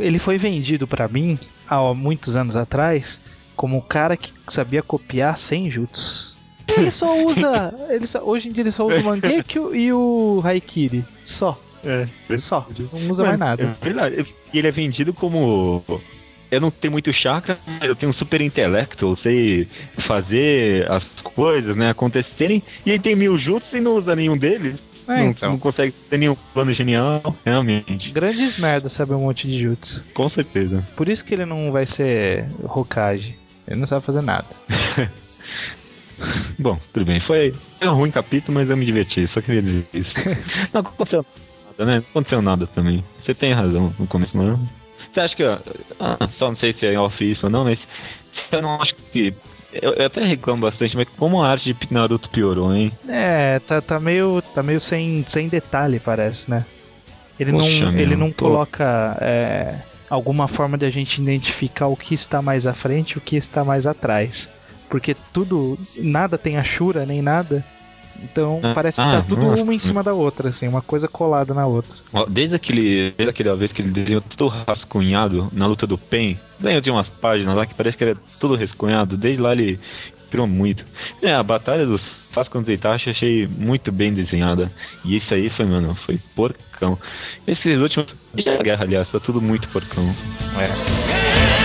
[0.00, 3.20] ele foi vendido para mim há muitos anos atrás
[3.54, 6.35] como o cara que sabia copiar sem jutsus.
[6.68, 7.74] Ele só usa.
[7.88, 11.04] Ele só, hoje em dia ele só usa o Mangekyo e o Haikiri.
[11.24, 11.60] Só.
[11.84, 12.06] É.
[12.36, 12.66] Só.
[12.92, 13.76] Não usa mais nada.
[13.80, 14.26] É verdade.
[14.52, 15.82] Ele é vendido como.
[16.50, 19.66] Eu não tenho muito chakra, mas eu tenho um super intelecto, eu sei
[19.98, 22.62] fazer as coisas, né, acontecerem.
[22.84, 24.76] E ele tem mil jutsus e não usa nenhum deles.
[25.08, 25.50] É, não, então.
[25.50, 28.10] não consegue ter nenhum plano genial, realmente.
[28.10, 30.04] Grandes merdas sabe um monte de jutsu.
[30.14, 30.84] Com certeza.
[30.96, 33.36] Por isso que ele não vai ser Hokage.
[33.66, 34.46] Ele não sabe fazer nada.
[36.58, 37.20] Bom, tudo bem.
[37.20, 39.26] Foi um ruim capítulo, mas eu me diverti.
[39.28, 40.14] Só queria dizer isso.
[40.72, 41.24] não aconteceu
[41.64, 41.98] nada, né?
[41.98, 43.04] Não aconteceu nada também.
[43.22, 44.58] Você tem razão no começo, mas.
[45.12, 45.44] Você acha que.
[46.00, 47.78] Ah, só não sei se é off isso ou não, mas.
[48.52, 49.34] Eu não acho que
[49.82, 52.92] eu, eu, até reclamo bastante, mas como a arte de Naruto piorou, hein?
[53.08, 56.64] É, tá, tá meio, tá meio sem, sem detalhe, parece, né?
[57.38, 58.46] Ele Poxa, não, meu, ele não tô...
[58.46, 59.74] coloca é,
[60.08, 63.36] alguma forma de a gente identificar o que está mais à frente e o que
[63.36, 64.48] está mais atrás.
[64.88, 67.64] Porque tudo, nada tem a Shura nem nada.
[68.22, 69.62] Então ah, parece que tá ah, tudo nossa.
[69.62, 71.94] uma em cima da outra, assim, uma coisa colada na outra.
[72.28, 76.80] Desde, aquele, desde aquela vez que ele desenhou tudo rascunhado na luta do Pen, ganhou
[76.80, 79.78] de umas páginas lá que parece que era tudo rascunhado, desde lá ele
[80.18, 80.82] inspirou muito.
[81.20, 84.70] É, a batalha dos Faz contra Itachi achei muito bem desenhada.
[85.02, 86.98] E isso aí foi, mano, foi porcão.
[87.46, 88.14] Esses últimos.
[88.36, 90.04] Já a guerra, aliás, tá tudo muito porcão.
[90.60, 91.55] É.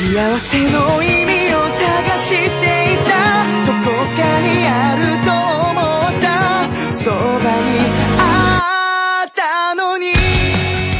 [0.00, 5.30] 幸せの意味を探していたどこかにあると
[5.68, 7.78] 思ったそばに
[8.18, 10.12] あったのに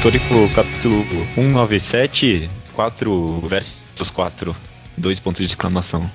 [0.02, 1.02] Tórico capítulo
[1.36, 4.69] 197 4 versus 4
[5.01, 6.09] Dois pontos de exclamação.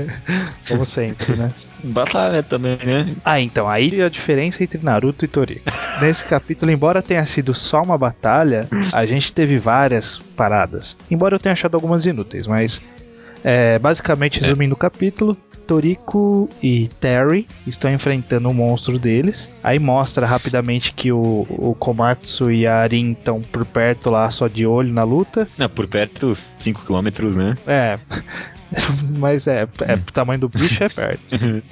[0.68, 1.52] Como sempre, né?
[1.82, 3.14] Batalha também, né?
[3.24, 5.64] Ah, então, aí a diferença entre Naruto e Toriko.
[6.00, 10.96] Nesse capítulo, embora tenha sido só uma batalha, a gente teve várias paradas.
[11.10, 12.80] Embora eu tenha achado algumas inúteis, mas
[13.42, 14.76] é, basicamente, resumindo é.
[14.76, 15.36] o capítulo,
[15.70, 19.48] Toriko e Terry estão enfrentando o um monstro deles.
[19.62, 24.48] Aí mostra rapidamente que o, o Komatsu e a Arin estão por perto lá, só
[24.48, 25.46] de olho na luta.
[25.56, 27.54] É, por perto, 5km, né?
[27.68, 27.98] É.
[29.16, 31.22] Mas é, é, o tamanho do bicho é perto.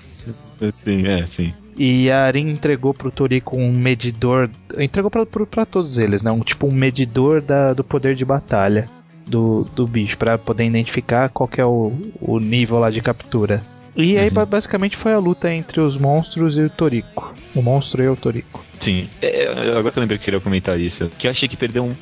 [0.84, 1.52] sim, é, sim.
[1.76, 4.48] E a Arin entregou pro Toriko um medidor.
[4.78, 6.30] Entregou para todos eles, né?
[6.30, 8.86] Um, tipo um medidor da, do poder de batalha
[9.26, 13.60] do, do bicho, para poder identificar qual é o, o nível lá de captura.
[13.98, 14.46] E aí uhum.
[14.46, 17.34] basicamente foi a luta entre os monstros e o Toriko.
[17.52, 18.64] O monstro e o Toriko.
[18.80, 21.10] Sim, é, agora que eu lembrei que queria comentar isso.
[21.18, 21.94] Que eu achei que perdeu um.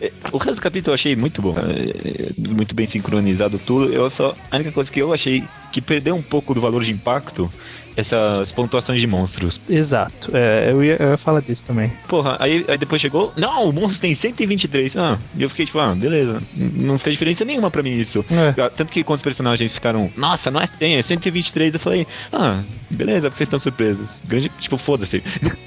[0.00, 1.56] É, o resto do capítulo eu achei muito bom.
[1.58, 3.92] É, muito bem sincronizado tudo.
[3.92, 4.36] Eu só.
[4.48, 7.50] A única coisa que eu achei que perdeu um pouco do valor de impacto
[7.96, 9.60] essas pontuações de monstros.
[9.68, 11.92] Exato, é, eu, ia, eu ia falar disso também.
[12.08, 14.96] Porra, aí, aí depois chegou, não, o monstro tem 123.
[14.96, 18.24] Ah, e eu fiquei tipo, ah, beleza, não fez diferença nenhuma pra mim isso.
[18.30, 18.52] É.
[18.70, 22.62] Tanto que quando os personagens ficaram, nossa, não é 100, é 123, eu falei, ah,
[22.90, 24.08] beleza, porque vocês estão surpresos.
[24.24, 25.22] Grande, tipo, foda-se.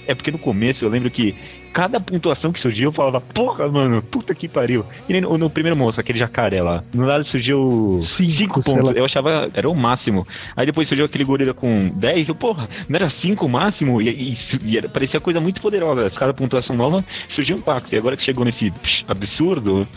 [0.05, 1.33] É porque no começo eu lembro que
[1.73, 4.85] cada pontuação que surgiu, eu falava, porra, mano, puta que pariu.
[5.09, 8.95] E no, no primeiro monstro, aquele jacaré lá, no lado surgiu 5 pontos.
[8.95, 10.25] Eu achava, era o máximo.
[10.55, 14.01] Aí depois surgiu aquele gorila com 10, eu, porra, não era 5 o máximo?
[14.01, 16.09] E, e, e era, parecia coisa muito poderosa.
[16.11, 17.93] Cada pontuação nova surgiu um impacto.
[17.93, 19.87] E agora que chegou nesse psh, absurdo,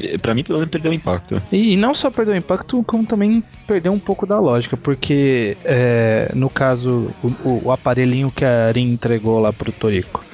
[0.00, 1.40] eh, pra mim pelo menos perdeu o impacto.
[1.50, 5.56] E, e, não só perdeu o impacto, como também perdeu um pouco da lógica, porque
[5.64, 10.28] é, no caso, o, o aparelhinho que a Arin entregou lá pro Toriko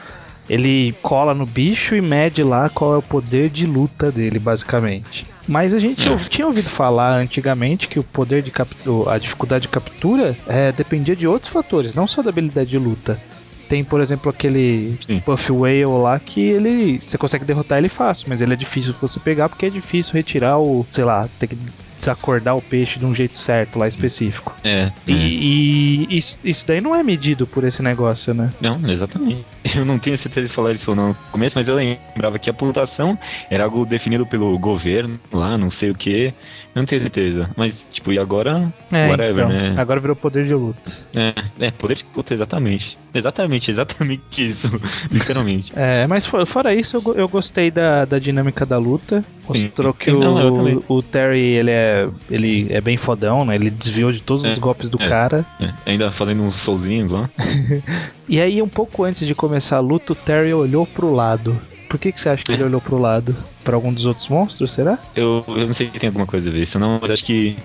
[0.49, 5.27] ele cola no bicho e mede lá qual é o poder de luta dele, basicamente.
[5.47, 6.17] Mas a gente é.
[6.29, 11.15] tinha ouvido falar antigamente que o poder de captura, a dificuldade de captura é, dependia
[11.15, 13.21] de outros fatores, não só da habilidade de luta.
[13.69, 15.21] Tem, por exemplo, aquele Sim.
[15.21, 17.03] Puff Whale lá que ele.
[17.07, 20.59] Você consegue derrotar ele fácil, mas ele é difícil você pegar porque é difícil retirar
[20.59, 20.87] o.
[20.91, 21.57] sei lá, ter que
[22.05, 24.55] desacordar o peixe de um jeito certo lá específico.
[24.63, 24.91] É.
[25.07, 25.17] E, é.
[25.17, 28.51] e isso, isso, daí não é medido por esse negócio, né?
[28.61, 29.45] Não, exatamente.
[29.75, 33.19] Eu não tenho certeza de falar isso no começo, mas eu lembrava que a pontuação
[33.51, 36.35] era algo definido pelo governo lá, não sei o que.
[36.75, 37.49] Não tenho certeza.
[37.57, 38.73] Mas, tipo, e agora?
[38.91, 39.75] É, Whatever, então, né?
[39.79, 40.91] Agora virou poder de luta.
[41.15, 42.99] É, é, poder de luta, exatamente.
[43.15, 44.69] Exatamente, exatamente isso.
[45.09, 45.73] Literalmente.
[45.77, 49.25] É, mas fora isso, eu, eu gostei da, da dinâmica da luta.
[49.49, 49.99] Mostrou Sim.
[49.99, 51.94] que o, o, Terry, ele é,
[52.31, 53.55] ele é bem fodão, né?
[53.55, 55.47] Ele desviou de todos é, os golpes do é, cara.
[55.61, 55.71] É.
[55.87, 57.31] Ainda fazendo uns solzinhos lá.
[58.29, 61.57] e aí, um pouco antes de começar a luta, o Terry olhou pro lado.
[61.89, 63.37] Por que, que você acha que ele olhou pro lado?
[63.63, 64.99] Para algum dos outros monstros, será?
[65.15, 67.57] Eu, eu não sei se tem alguma coisa a ver isso, não, mas acho que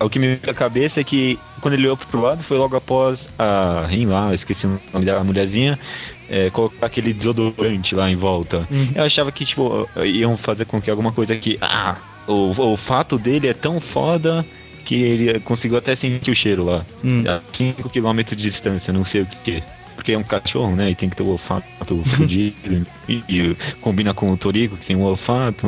[0.00, 2.76] o que me veio à cabeça é que quando ele olhou pro lado foi logo
[2.76, 5.78] após a Rin lá, esqueci o nome da mulherzinha,
[6.28, 8.66] é, colocar aquele desodorante lá em volta.
[8.70, 8.88] Uhum.
[8.94, 11.58] Eu achava que, tipo, iam fazer com que alguma coisa que.
[11.60, 11.96] Ah,
[12.28, 14.44] o, o fato dele é tão foda
[14.84, 16.84] que ele conseguiu até sentir o cheiro lá.
[17.04, 17.24] Hum.
[17.26, 19.62] A 5km de distância, não sei o que
[19.98, 20.92] porque é um cachorro, né?
[20.92, 21.66] E tem que ter o olfato
[22.04, 22.86] fudido.
[23.08, 25.66] e, e, combina com o Torico, que tem um olfato.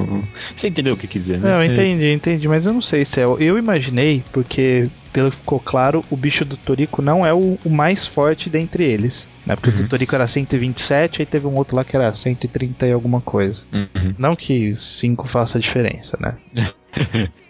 [0.57, 1.51] Você entendeu o que quiser, né?
[1.51, 2.47] Não, entendi, entendi.
[2.47, 3.37] Mas eu não sei, Céu.
[3.41, 7.69] Eu imaginei, porque pelo que ficou claro, o bicho do Torico não é o, o
[7.69, 9.29] mais forte dentre eles.
[9.45, 9.57] Né?
[9.57, 9.81] Porque uhum.
[9.81, 13.21] o do Torico era 127, aí teve um outro lá que era 130 e alguma
[13.21, 13.65] coisa.
[13.73, 14.15] Uhum.
[14.17, 16.37] Não que 5 faça diferença, né?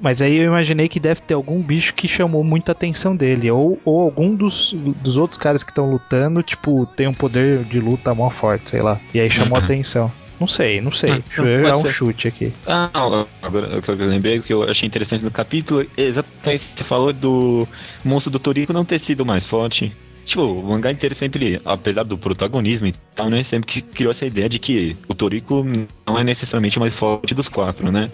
[0.00, 3.50] Mas aí eu imaginei que deve ter algum bicho que chamou muita atenção dele.
[3.50, 7.78] Ou, ou algum dos, dos outros caras que estão lutando, tipo, tem um poder de
[7.78, 8.98] luta mó forte, sei lá.
[9.12, 9.64] E aí chamou uhum.
[9.64, 10.10] atenção.
[10.40, 11.22] Não sei, não sei.
[11.38, 11.92] Ah, é um ser.
[11.92, 12.50] chute aqui.
[12.66, 16.02] Ah, não, agora o que eu lembrei, o que eu achei interessante no capítulo, é
[16.02, 17.68] exatamente você falou do
[18.02, 19.94] monstro do Toriko não ter sido mais forte.
[20.24, 23.42] Tipo, o mangá inteiro sempre, apesar do protagonismo e tal, né?
[23.44, 25.66] Sempre criou essa ideia de que o Toriko
[26.06, 28.10] não é necessariamente o mais forte dos quatro, né?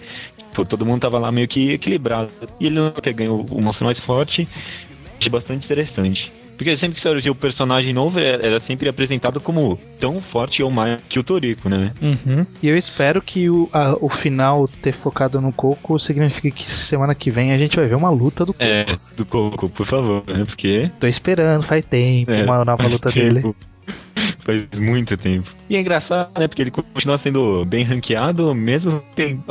[0.57, 2.31] Tipo, todo mundo tava lá meio que equilibrado.
[2.59, 4.47] E ele não ter ganho o monstro mais forte,
[5.19, 6.31] achei bastante interessante.
[6.57, 10.71] Porque sempre que surgiu o personagem novo, é, era sempre apresentado como tão forte ou
[10.71, 11.93] mais que o Toriko, né?
[12.01, 12.43] Uhum.
[12.63, 17.13] E eu espero que o, a, o final ter focado no Coco signifique que semana
[17.13, 18.63] que vem a gente vai ver uma luta do Coco.
[18.63, 20.43] É, do Coco, por favor, né?
[20.47, 20.89] Porque.
[20.99, 23.35] Tô esperando, faz tempo, é, uma nova luta tempo.
[23.35, 23.55] dele.
[24.43, 25.49] Faz muito tempo.
[25.69, 26.47] E é engraçado, né?
[26.47, 29.43] Porque ele continua sendo bem ranqueado, mesmo tem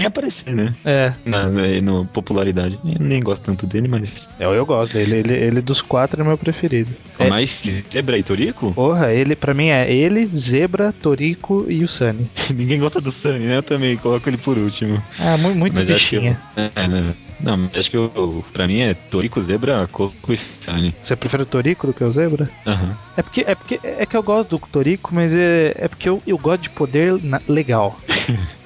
[0.00, 0.74] sem aparecer, né?
[0.84, 1.12] É.
[1.26, 1.46] Na,
[1.82, 2.78] no popularidade.
[2.84, 4.10] Eu nem gosto tanto dele, mas.
[4.38, 5.16] É, eu gosto dele.
[5.16, 6.90] Ele, ele dos quatro é meu preferido.
[7.18, 7.28] É.
[7.28, 8.72] Mais Zebra e Torico?
[8.72, 12.30] Porra, ele pra mim é ele, Zebra, Torico e o Sunny.
[12.50, 13.58] Ninguém gosta do Sunny, né?
[13.58, 15.02] Eu também coloco ele por último.
[15.18, 16.38] Ah, muito, muito mas bichinha.
[16.56, 17.14] Eu, é, né?
[17.40, 20.94] Não, mas acho que eu, pra mim é Torico, Zebra, Coco e Sunny.
[21.00, 22.48] Você prefere o Torico do que o Zebra?
[22.66, 22.84] Aham.
[22.84, 22.94] Uhum.
[23.16, 26.22] É porque, é porque é que eu gosto do Torico, mas é, é porque eu,
[26.26, 27.98] eu gosto de poder na, legal.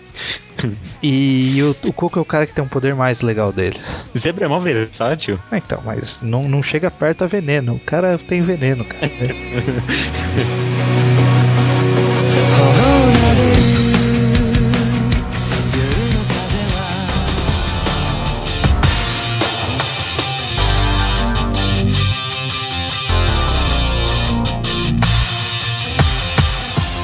[1.02, 4.08] E o, o Coco é o cara que tem um poder mais legal deles.
[4.18, 5.38] Zebra é mó versátil.
[5.52, 7.74] É, então, mas não, não chega perto a veneno.
[7.74, 9.10] O cara tem veneno, cara.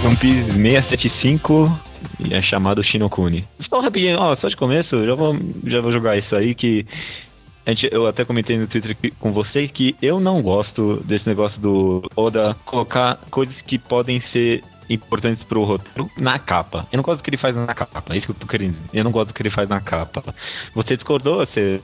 [0.02, 1.89] One Piece 675
[2.28, 3.46] e é chamado Shinokuni.
[3.60, 6.86] Só rapidinho, ó, só de começo, já vou, já vou jogar isso aí que
[7.66, 11.60] a gente, eu até comentei no Twitter com você que eu não gosto desse negócio
[11.60, 16.86] do Oda colocar coisas que podem ser importantes pro roteiro na capa.
[16.90, 18.72] Eu não gosto do que ele faz na capa, é isso que eu tô querendo
[18.72, 18.88] dizer.
[18.92, 20.34] Eu não gosto do que ele faz na capa.
[20.74, 21.46] Você discordou?
[21.46, 21.80] Você.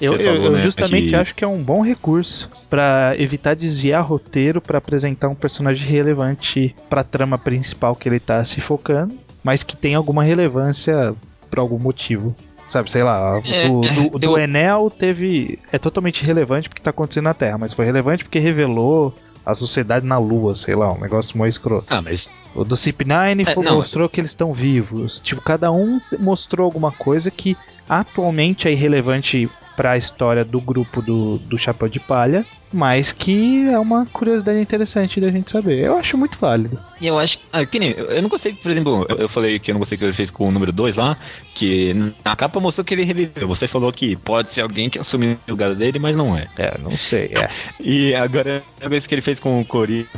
[0.00, 1.16] Eu, você falou, eu, eu né, justamente que...
[1.16, 6.74] acho que é um bom recurso para evitar desviar roteiro para apresentar um personagem relevante
[6.90, 11.14] para a trama principal que ele tá se focando, mas que tem alguma relevância
[11.50, 12.34] por algum motivo.
[12.66, 14.38] Sabe, sei lá, é, o do, do eu...
[14.38, 15.58] Enel teve.
[15.70, 20.06] É totalmente relevante porque tá acontecendo na Terra, mas foi relevante porque revelou a sociedade
[20.06, 21.92] na Lua, sei lá, um negócio mais escroto.
[21.92, 22.26] Ah, mas.
[22.54, 25.20] O do CP9 é, mostrou que eles estão vivos.
[25.20, 27.56] Tipo, cada um mostrou alguma coisa que
[27.88, 33.68] atualmente é irrelevante para a história do grupo do, do Chapéu de Palha, mas que
[33.68, 35.80] é uma curiosidade interessante da gente saber.
[35.80, 36.78] Eu acho muito válido.
[37.00, 37.38] E eu acho.
[37.52, 37.92] Ah, que nem.
[37.92, 40.12] Eu, eu não gostei, por exemplo, eu, eu, falei que eu não gostei que ele
[40.12, 41.16] fez com o número 2 lá,
[41.54, 43.46] que na capa mostrou que ele reviveu.
[43.46, 46.46] Você falou que pode ser alguém que assumiu o lugar dele, mas não é.
[46.56, 47.48] É, não sei, é.
[47.78, 50.08] e agora, a vez que ele fez com o Cori,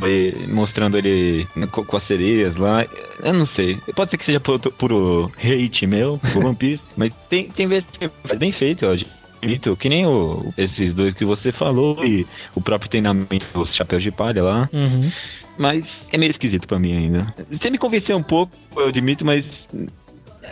[0.48, 2.86] mostrando ele com a sereia ideias lá.
[3.22, 3.76] Eu não sei.
[3.94, 7.88] Pode ser que seja puro, puro hate meu, por One Piece, mas tem, tem vezes
[7.90, 8.94] que é bem feito, ó.
[9.40, 14.02] Bonito, que nem o, esses dois que você falou e o próprio treinamento dos chapéus
[14.02, 14.68] de palha lá.
[14.72, 15.10] Uhum.
[15.58, 17.34] Mas é meio esquisito pra mim ainda.
[17.50, 19.44] Você me convenceu um pouco, eu admito, mas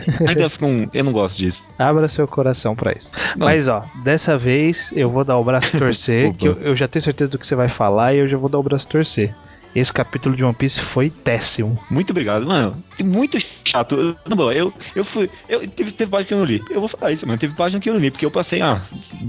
[0.27, 0.51] Ainda.
[0.93, 1.63] Eu não gosto disso.
[1.77, 3.11] Abra seu coração para isso.
[3.35, 3.47] Não.
[3.47, 7.03] Mas, ó, dessa vez eu vou dar o braço torcer, que eu, eu, já tenho
[7.03, 9.33] certeza do que você vai falar e eu já vou dar o braço torcer.
[9.75, 11.77] Esse capítulo de One Piece foi péssimo.
[11.91, 12.81] Muito obrigado, mano.
[13.03, 14.15] Muito chato.
[14.25, 15.29] Não, eu, eu fui.
[15.49, 16.63] Eu, teve, teve página que eu não li.
[16.69, 17.37] Eu vou falar isso, mano.
[17.37, 18.81] Teve página que eu não li, porque eu passei, ah,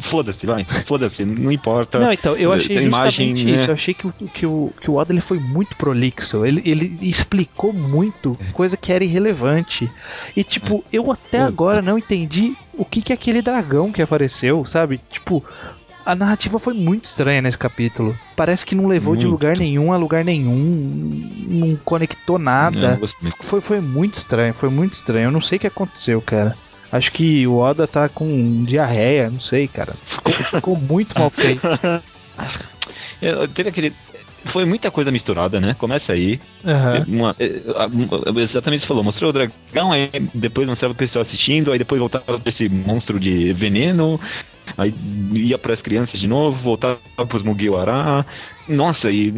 [0.03, 0.65] foda-se, vai.
[0.87, 1.99] Foda-se, não importa.
[1.99, 3.63] Não, então, eu achei imagem, justamente isso.
[3.65, 3.71] Né?
[3.71, 6.47] Eu achei que, que, o, que o Oda ele foi muito prolixo.
[6.47, 9.91] Ele, ele explicou muito coisa que era irrelevante.
[10.37, 14.65] E, tipo, eu até agora não entendi o que, que é aquele dragão que apareceu,
[14.67, 15.01] sabe?
[15.11, 15.45] Tipo,
[16.07, 18.17] a narrativa foi muito estranha nesse capítulo.
[18.37, 19.23] Parece que não levou muito.
[19.23, 20.55] de lugar nenhum a lugar nenhum,
[21.49, 22.99] não conectou nada.
[23.41, 25.25] Foi, foi muito estranho, foi muito estranho.
[25.25, 26.57] Eu não sei o que aconteceu, cara.
[26.93, 29.95] Acho que o Oda tá com diarreia, não sei, cara.
[30.05, 31.67] Ficou, ficou muito mal feito.
[33.21, 33.93] Eu, teve aquele,
[34.47, 35.75] foi muita coisa misturada, né?
[35.77, 36.41] Começa aí.
[36.65, 37.17] Uhum.
[37.17, 41.79] Uma, é, exatamente você falou, mostrou o dragão, aí depois mostrava o pessoal assistindo, aí
[41.79, 44.21] depois voltava esse monstro de veneno,
[44.77, 44.95] aí
[45.33, 46.99] ia para as crianças de novo, voltava
[47.29, 48.25] pros Mugiwara.
[48.69, 49.33] Nossa, e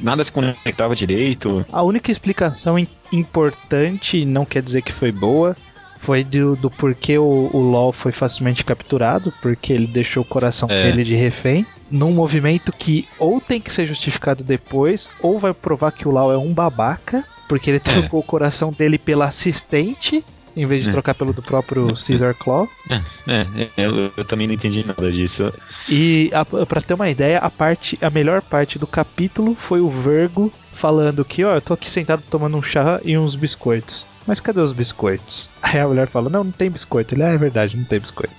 [0.00, 1.64] nada se conectava direito.
[1.72, 2.76] A única explicação
[3.12, 5.56] importante, não quer dizer que foi boa,
[5.98, 10.68] foi do, do porquê o, o LOL foi facilmente capturado, porque ele deixou o coração
[10.70, 10.84] é.
[10.84, 15.92] dele de refém num movimento que ou tem que ser justificado depois, ou vai provar
[15.92, 17.80] que o Lau é um babaca, porque ele é.
[17.80, 18.22] trocou é.
[18.22, 20.24] o coração dele pela assistente
[20.56, 20.92] em vez de é.
[20.92, 22.68] trocar pelo do próprio Caesar Claw.
[22.88, 25.52] É, é, é eu, eu, também não entendi nada disso.
[25.88, 26.30] E
[26.66, 31.24] para ter uma ideia, a parte, a melhor parte do capítulo foi o Vergo falando
[31.24, 34.06] que, ó, eu tô aqui sentado tomando um chá e uns biscoitos.
[34.26, 35.50] Mas cadê os biscoitos?
[35.62, 37.14] Aí a mulher fala, não, não tem biscoito.
[37.14, 38.34] Ele, ah, é verdade, não tem biscoito.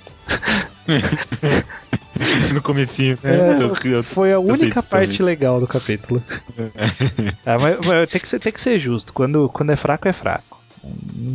[2.54, 3.38] no comecinho, né?
[4.00, 6.22] É, foi a única parte legal do capítulo.
[7.46, 9.14] é, mas, mas tem, que ser, tem que ser justo.
[9.14, 10.57] Quando, quando é fraco, é fraco.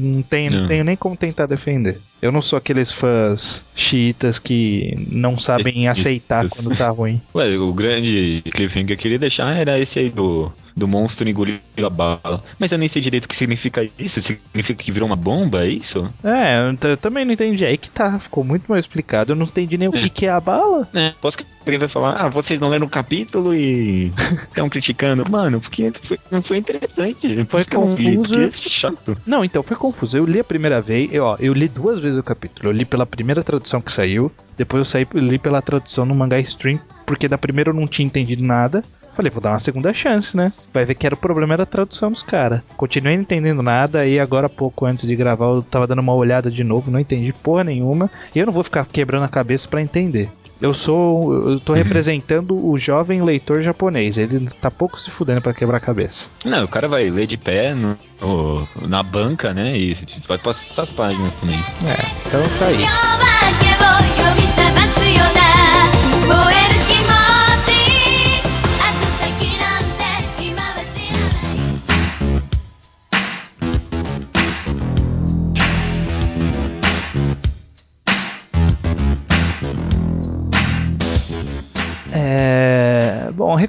[0.03, 0.63] Não, tem, não.
[0.63, 2.01] não tenho nem como tentar defender.
[2.21, 7.21] Eu não sou aqueles fãs chiitas que não sabem aceitar quando tá ruim.
[7.35, 11.59] Ué, o grande cliffhanger que eu queria deixar era esse aí do do monstro engoliu
[11.79, 12.43] a bala.
[12.59, 14.21] Mas eu nem sei direito o que significa isso.
[14.21, 16.13] Significa que virou uma bomba, é isso?
[16.23, 17.65] É, eu também não entendi.
[17.65, 19.33] Aí que tá, ficou muito mal explicado.
[19.33, 20.89] Eu não entendi nem o que, que é a bala.
[20.95, 24.13] É, posso que alguém vai falar, ah, vocês não leram o capítulo e
[24.49, 25.29] estão criticando.
[25.31, 27.45] Mano, porque foi, não foi interessante.
[27.45, 28.41] Foi confuso.
[28.41, 29.17] É chato.
[29.27, 30.17] Não, então, foi confuso.
[30.17, 32.69] Eu li a primeira vez, eu, ó, eu li duas vezes o capítulo.
[32.69, 36.39] Eu li pela primeira tradução que saiu, depois eu saí, li pela tradução no mangá
[36.41, 38.83] stream, porque da primeira eu não tinha entendido nada.
[39.15, 40.53] Falei, vou dar uma segunda chance, né?
[40.73, 42.63] Vai ver que era o problema da tradução dos caras.
[42.77, 46.51] Continuei não entendendo nada e agora pouco antes de gravar eu tava dando uma olhada
[46.51, 48.11] de novo, não entendi porra nenhuma.
[48.35, 50.31] E eu não vou ficar quebrando a cabeça para entender.
[50.63, 51.51] Eu sou.
[51.51, 54.17] Eu tô representando o jovem leitor japonês.
[54.17, 56.31] Ele tá pouco se fudendo para quebrar a cabeça.
[56.45, 59.77] Não, o cara vai ler de pé no, no, na banca, né?
[59.77, 59.99] E
[60.29, 61.59] vai passar as páginas também.
[61.59, 62.87] É, então tá aí.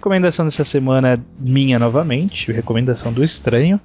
[0.03, 3.79] Recomendação dessa semana é minha novamente, recomendação do estranho.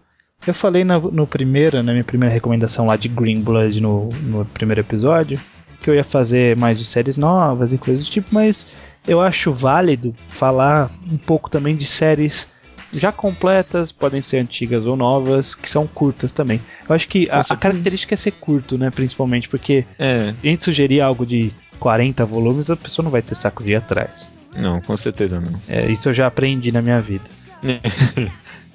[0.45, 4.45] Eu falei na, no primeiro, na minha primeira recomendação lá de Green Blood no, no
[4.45, 5.39] primeiro episódio,
[5.81, 8.67] que eu ia fazer mais de séries novas e coisas do tipo, mas
[9.07, 12.49] eu acho válido falar um pouco também de séries
[12.93, 16.61] já completas, podem ser antigas ou novas, que são curtas também.
[16.89, 18.91] Eu acho que a, a característica é ser curto, né?
[18.91, 20.35] Principalmente, porque é.
[20.43, 23.77] a gente sugerir algo de 40 volumes, a pessoa não vai ter saco de ir
[23.77, 24.38] atrás.
[24.59, 25.53] Não, com certeza não.
[25.69, 27.25] É, isso eu já aprendi na minha vida.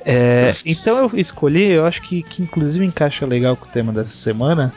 [0.05, 4.15] é, então eu escolhi, eu acho que, que inclusive encaixa legal com o tema dessa
[4.15, 4.73] semana,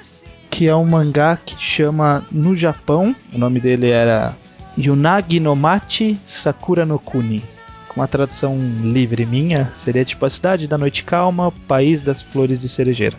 [0.51, 4.35] que é um mangá que chama No Japão, o nome dele era
[4.79, 7.43] Yunagi no Machi Sakura no Kuni.
[7.89, 12.61] Com uma tradução livre minha, seria tipo a cidade da noite calma, país das flores
[12.61, 13.17] de cerejeira.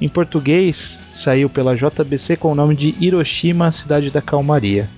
[0.00, 4.88] Em português, saiu pela JBC com o nome de Hiroshima, cidade da calmaria.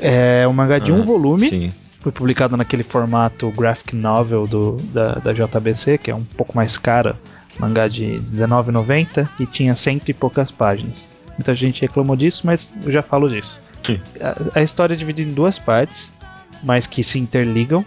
[0.00, 1.50] É um mangá de ah, um volume.
[1.50, 1.72] Sim.
[2.00, 6.78] Foi publicado naquele formato graphic novel do, da, da JBC, que é um pouco mais
[6.78, 7.16] caro.
[7.58, 11.06] Mangá de R$19,90 e tinha cento e poucas páginas.
[11.36, 13.60] Muita gente reclamou disso, mas eu já falo disso.
[14.20, 16.12] A, a, história é dividida em duas partes,
[16.62, 17.84] mas que se interligam.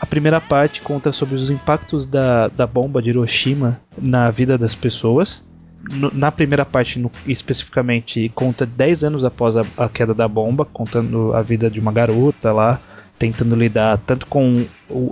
[0.00, 4.74] a primeira parte conta sobre os impactos da, da bomba de Hiroshima na vida das
[4.74, 5.42] pessoas.
[5.90, 10.64] No, na primeira parte, no, especificamente, conta 10 anos após a, a, queda da bomba,
[10.64, 12.80] contando a vida de uma garota lá,
[13.18, 14.64] tentando lidar tanto com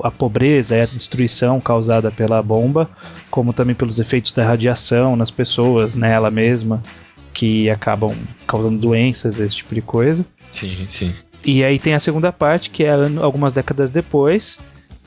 [0.02, 2.88] a pobreza e a destruição causada pela bomba,
[3.30, 6.82] como também pelos efeitos da radiação nas pessoas, nela mesma,
[7.32, 8.14] que acabam
[8.46, 10.24] causando doenças, esse tipo de coisa.
[10.52, 11.14] Sim, sim.
[11.44, 14.58] E aí tem a segunda parte, que é algumas décadas depois,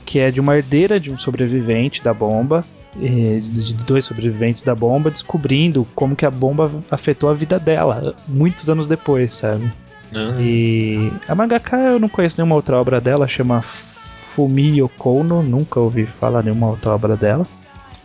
[0.04, 2.64] que é de uma herdeira de um sobrevivente da bomba,
[2.98, 8.70] de dois sobreviventes da bomba, descobrindo como que a bomba afetou a vida dela, muitos
[8.70, 9.70] anos depois, sabe?
[10.12, 10.40] Uhum.
[10.40, 16.06] E a mangaka eu não conheço nenhuma outra obra dela, chama Fumio Kono, nunca ouvi
[16.06, 17.46] falar nenhuma outra obra dela.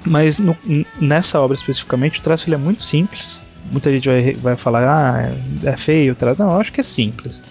[0.05, 0.57] Mas no,
[0.99, 3.41] nessa obra especificamente o traço ele é muito simples.
[3.71, 5.33] Muita gente vai, vai falar, ah,
[5.63, 6.41] é feio o traço.
[6.41, 7.41] Não, eu acho que é simples.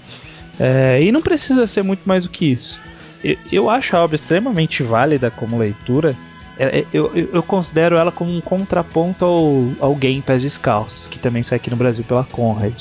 [0.58, 2.80] É, e não precisa ser muito mais do que isso.
[3.22, 6.14] Eu, eu acho a obra extremamente válida como leitura.
[6.60, 11.06] É, é eu, eu, eu, considero ela como um contraponto ao, ao Game Pés Descalços,
[11.06, 12.74] que também sai aqui no Brasil pela Conrad,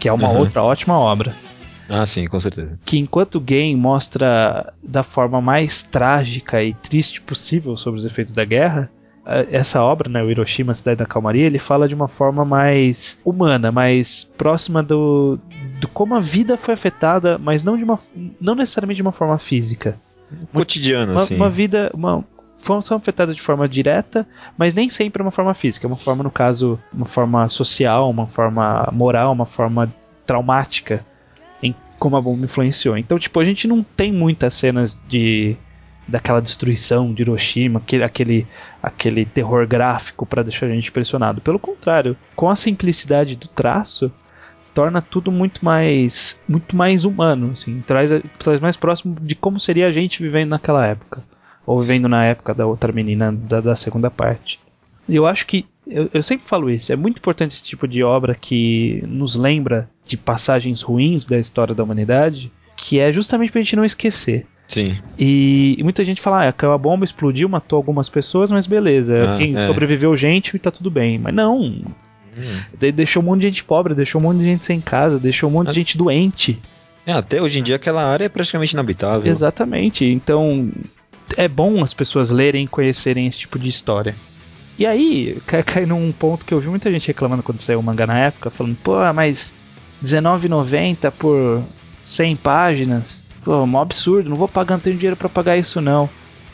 [0.00, 0.38] que é uma uhum.
[0.38, 1.34] outra ótima obra.
[1.88, 2.78] Ah, sim, com certeza.
[2.84, 8.32] Que enquanto o game mostra da forma mais trágica e triste possível sobre os efeitos
[8.32, 8.90] da guerra,
[9.50, 13.70] essa obra, né, o Hiroshima, Cidade da Calmaria, ele fala de uma forma mais humana,
[13.70, 15.38] mais próxima do,
[15.80, 17.98] do como a vida foi afetada, mas não de uma,
[18.40, 19.94] não necessariamente de uma forma física.
[20.52, 21.36] Cotidiano, uma, assim.
[21.36, 22.24] Uma vida, uma
[22.58, 26.78] são afetadas de forma direta, mas nem sempre uma forma física, uma forma no caso,
[26.92, 29.92] uma forma social, uma forma moral, uma forma
[30.26, 31.04] traumática
[31.62, 32.98] em como a bomba influenciou.
[32.98, 35.56] Então, tipo, a gente não tem muitas cenas de
[36.06, 38.46] daquela destruição de Hiroshima, aquele, aquele,
[38.82, 41.42] aquele terror gráfico para deixar a gente impressionado.
[41.42, 44.10] Pelo contrário, com a simplicidade do traço,
[44.74, 49.86] torna tudo muito mais muito mais humano, assim, traz, traz mais próximo de como seria
[49.86, 51.22] a gente vivendo naquela época,
[51.68, 54.58] ou vivendo na época da outra menina da, da segunda parte.
[55.06, 58.02] E eu acho que eu, eu sempre falo isso, é muito importante esse tipo de
[58.02, 63.60] obra que nos lembra de passagens ruins da história da humanidade, que é justamente pra
[63.60, 64.46] gente não esquecer.
[64.70, 64.96] Sim.
[65.18, 69.32] E, e, muita gente fala, ah, a bomba explodiu, matou algumas pessoas, mas beleza.
[69.32, 69.60] Ah, Quem é.
[69.62, 71.18] sobreviveu gente e tá tudo bem.
[71.18, 71.58] Mas não.
[71.58, 72.92] Hum.
[72.94, 75.52] deixou um monte de gente pobre, deixou um monte de gente sem casa, deixou um
[75.52, 76.58] monte de gente doente.
[77.06, 79.30] É, até hoje em dia aquela área é praticamente inabitável.
[79.30, 80.04] Exatamente.
[80.04, 80.70] Então
[81.36, 84.14] é bom as pessoas lerem e conhecerem esse tipo de história.
[84.78, 87.82] E aí, cai, cai num ponto que eu vi muita gente reclamando quando saiu o
[87.82, 89.52] mangá na época, falando, pô, mas
[90.00, 91.62] R$19,90 por
[92.04, 96.06] 100 páginas Pô, um absurdo, não vou pagar, não tenho dinheiro para pagar isso não.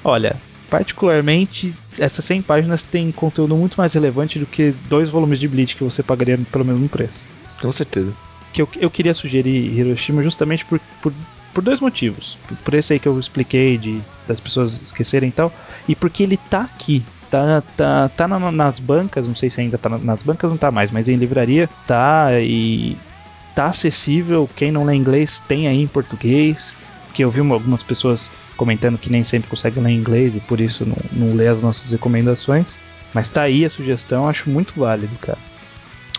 [0.05, 0.37] Olha,
[0.71, 5.75] particularmente, essas 100 páginas têm conteúdo muito mais relevante do que dois volumes de Bleach
[5.75, 7.27] que você pagaria pelo mesmo preço.
[7.61, 8.13] Com certeza.
[8.53, 11.13] Que eu, eu queria sugerir Hiroshima justamente por, por,
[11.55, 12.37] por dois motivos.
[12.65, 15.53] Por, esse aí que eu expliquei, de das pessoas esquecerem e tal,
[15.89, 17.03] e porque ele tá aqui.
[17.31, 20.71] Tá, tá, tá na, nas bancas, não sei se ainda tá nas bancas, não tá
[20.71, 22.97] mais, mas em livraria tá e
[23.55, 24.49] tá acessível.
[24.55, 26.75] Quem não lê inglês tem aí em português.
[27.07, 30.85] Porque eu vi algumas pessoas comentando que nem sempre conseguem ler inglês e por isso
[30.85, 32.77] não, não lê as nossas recomendações.
[33.13, 35.39] Mas tá aí a sugestão, acho muito válido, cara.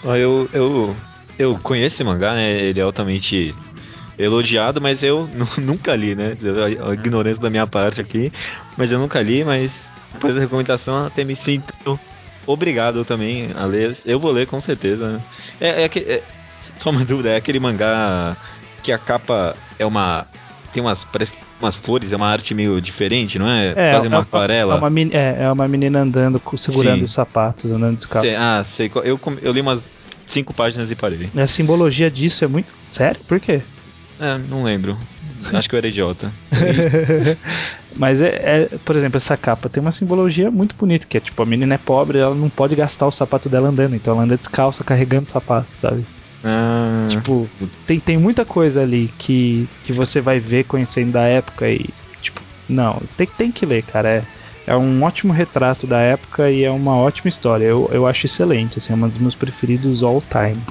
[0.03, 0.95] Eu, eu,
[1.37, 2.51] eu conheço esse mangá, né?
[2.51, 3.53] Ele é altamente
[4.17, 6.33] elogiado, mas eu nunca li, né?
[6.85, 8.31] A, a ignorância da minha parte aqui,
[8.77, 9.71] mas eu nunca li, mas
[10.13, 11.99] depois da recomendação até me sinto
[12.47, 13.97] obrigado também a ler.
[14.05, 15.09] Eu vou ler com certeza.
[15.09, 15.21] Né?
[15.59, 16.23] É, é, é,
[16.81, 18.35] só uma dúvida, é aquele mangá
[18.83, 20.25] que a capa é uma.
[20.73, 21.03] Tem umas.
[21.05, 23.69] Parece umas flores, é uma arte meio diferente, não é?
[23.75, 24.75] É, Quase uma é, aquarela.
[24.75, 27.05] É uma, é, é uma menina andando, segurando Sim.
[27.05, 28.29] os sapatos, andando descalço.
[28.37, 28.91] Ah, sei.
[29.03, 29.79] Eu, eu li umas
[30.31, 31.29] cinco páginas e parei.
[31.35, 32.67] A simbologia disso é muito.
[32.89, 33.21] Sério?
[33.25, 33.61] Por quê?
[34.19, 34.97] É, não lembro.
[35.53, 36.31] Acho que eu era idiota.
[37.97, 41.41] Mas é, é, por exemplo, essa capa tem uma simbologia muito bonita, que é tipo,
[41.41, 44.37] a menina é pobre, ela não pode gastar o sapato dela andando, então ela anda
[44.37, 46.03] descalça carregando o sapato, sabe?
[46.43, 47.07] Ah.
[47.09, 47.49] Tipo,
[47.87, 51.85] tem, tem muita coisa ali que, que você vai ver conhecendo da época e,
[52.21, 54.09] tipo, não, tem, tem que ler, cara.
[54.09, 54.23] É,
[54.67, 57.65] é um ótimo retrato da época e é uma ótima história.
[57.65, 60.61] Eu, eu acho excelente, assim, é um dos meus preferidos all time.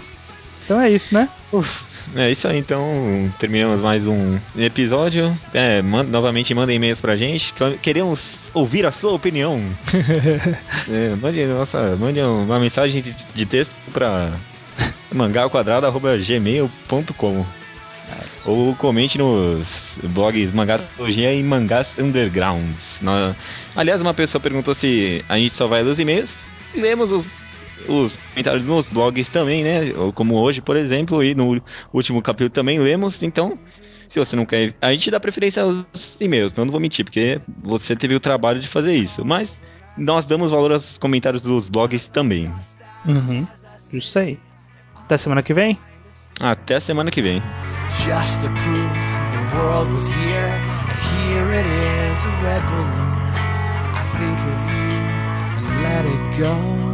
[0.64, 1.28] Então é isso, né?
[1.52, 1.93] Uf.
[2.16, 5.36] É isso aí, então terminamos mais um episódio.
[5.52, 7.52] É, manda, novamente mandem e-mails pra gente.
[7.82, 8.20] Queremos
[8.52, 9.60] ouvir a sua opinião.
[10.88, 14.32] é, mande, nossa, mande uma mensagem de, de texto pra
[15.12, 17.44] mangaquadrado.gmail.com
[18.46, 19.66] ou comente nos
[20.02, 23.00] blogs Mangatologia e Mangás Undergrounds.
[23.74, 26.30] Aliás, uma pessoa perguntou se a gente só vai ler os e-mails.
[26.74, 27.24] Lemos os,
[27.88, 29.92] os comentários nos blogs também, né?
[30.14, 31.60] Como hoje, por exemplo, e no
[31.92, 33.22] último capítulo também lemos.
[33.22, 33.58] Então,
[34.14, 34.74] Se você não quer.
[34.80, 35.84] A gente dá preferência aos
[36.20, 39.24] e-mails, não vou mentir, porque você teve o trabalho de fazer isso.
[39.24, 39.50] Mas
[39.98, 42.48] nós damos valor aos comentários dos blogs também.
[43.04, 43.44] Uhum.
[43.92, 44.38] Isso aí.
[44.94, 45.76] Até semana que vem?
[46.38, 47.40] Até a semana que vem.
[47.98, 48.92] Just to prove
[49.32, 53.24] the world was here, and here it is, a red balloon.
[53.94, 54.94] I think of you
[55.58, 56.93] and let it go.